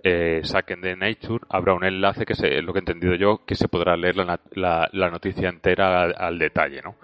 eh, 0.02 0.40
saquen 0.42 0.80
de 0.80 0.96
Nature, 0.96 1.44
habrá 1.48 1.74
un 1.74 1.84
enlace 1.84 2.24
que 2.24 2.34
se, 2.34 2.62
lo 2.62 2.72
que 2.72 2.78
he 2.78 2.80
entendido 2.80 3.14
yo, 3.14 3.44
que 3.46 3.54
se 3.54 3.68
podrá 3.68 3.96
leer 3.96 4.16
la, 4.16 4.40
la, 4.52 4.88
la 4.92 5.10
noticia 5.10 5.48
entera 5.48 6.02
al, 6.02 6.14
al, 6.16 6.38
detalle, 6.38 6.80
¿no? 6.82 6.96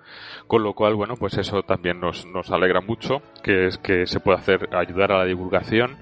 Con 0.46 0.62
lo 0.62 0.74
cual, 0.74 0.94
bueno, 0.94 1.14
pues 1.16 1.36
eso 1.38 1.62
también 1.62 2.00
nos, 2.00 2.26
nos 2.26 2.50
alegra 2.50 2.80
mucho, 2.80 3.22
que 3.42 3.66
es 3.66 3.78
que 3.78 4.06
se 4.06 4.20
pueda 4.20 4.38
hacer, 4.38 4.68
ayudar 4.74 5.12
a 5.12 5.18
la 5.18 5.24
divulgación 5.24 5.98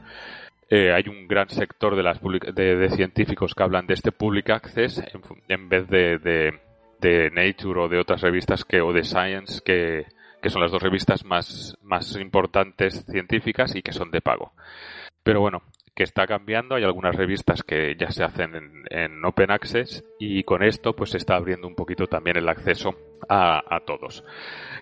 eh, 0.69 0.93
hay 0.93 1.05
un 1.09 1.29
gran 1.29 1.49
sector 1.49 1.95
de, 1.95 2.03
las 2.03 2.21
de, 2.21 2.77
de, 2.77 2.91
científicos 2.91 3.55
que 3.55 3.63
hablan 3.63 3.87
de 3.87 3.95
este 3.95 4.11
public 4.11 4.51
access 4.51 4.99
en, 4.99 5.23
en 5.47 5.69
vez 5.69 5.89
de, 5.89 6.19
de, 6.19 6.59
de, 7.01 7.31
Nature 7.31 7.83
o 7.83 7.89
de 7.89 8.01
otras 8.01 8.21
revistas 8.21 8.65
que 8.65 8.81
o 8.81 8.93
de 8.93 9.05
Science 9.05 9.61
que, 9.65 10.07
que 10.43 10.51
son 10.51 10.63
las 10.63 10.71
dos 10.71 10.83
revistas 10.83 11.25
más, 11.25 11.77
más 11.83 12.17
importantes 12.17 13.05
científicas 13.11 13.75
y 13.75 13.83
que 13.83 13.93
son 13.93 14.11
de 14.11 14.21
pago. 14.21 14.53
Pero 15.23 15.41
bueno, 15.41 15.63
que 15.97 16.05
está 16.05 16.27
cambiando. 16.27 16.75
Hay 16.77 16.85
algunas 16.85 17.17
revistas 17.17 17.63
que 17.63 17.97
ya 17.99 18.11
se 18.11 18.23
hacen 18.23 18.55
en, 18.55 18.85
en, 18.91 19.25
Open 19.25 19.51
Access 19.51 20.05
y 20.21 20.45
con 20.45 20.63
esto 20.63 20.95
pues 20.95 21.11
se 21.11 21.17
está 21.17 21.37
abriendo 21.37 21.67
un 21.67 21.75
poquito 21.75 22.07
también 22.07 22.37
el 22.37 22.49
acceso 22.49 22.95
a, 23.29 23.63
a 23.75 23.81
todos. 23.81 24.23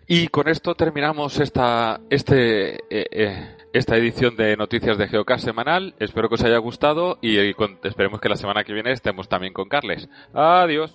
Y 0.06 0.28
con 0.28 0.48
esto 0.48 0.74
terminamos 0.74 1.40
esta, 1.40 2.00
este, 2.10 2.74
eh, 2.90 3.06
eh, 3.10 3.56
esta 3.72 3.96
edición 3.96 4.36
de 4.36 4.56
Noticias 4.56 4.98
de 4.98 5.08
Geocast 5.08 5.44
semanal. 5.44 5.94
Espero 6.00 6.28
que 6.28 6.34
os 6.34 6.44
haya 6.44 6.58
gustado 6.58 7.18
y, 7.22 7.54
con, 7.54 7.78
esperemos 7.84 8.20
que 8.20 8.28
la 8.28 8.36
semana 8.36 8.64
que 8.64 8.74
viene 8.74 8.90
estemos 8.90 9.28
también 9.28 9.52
con 9.52 9.68
Carles. 9.68 10.08
Adiós. 10.34 10.94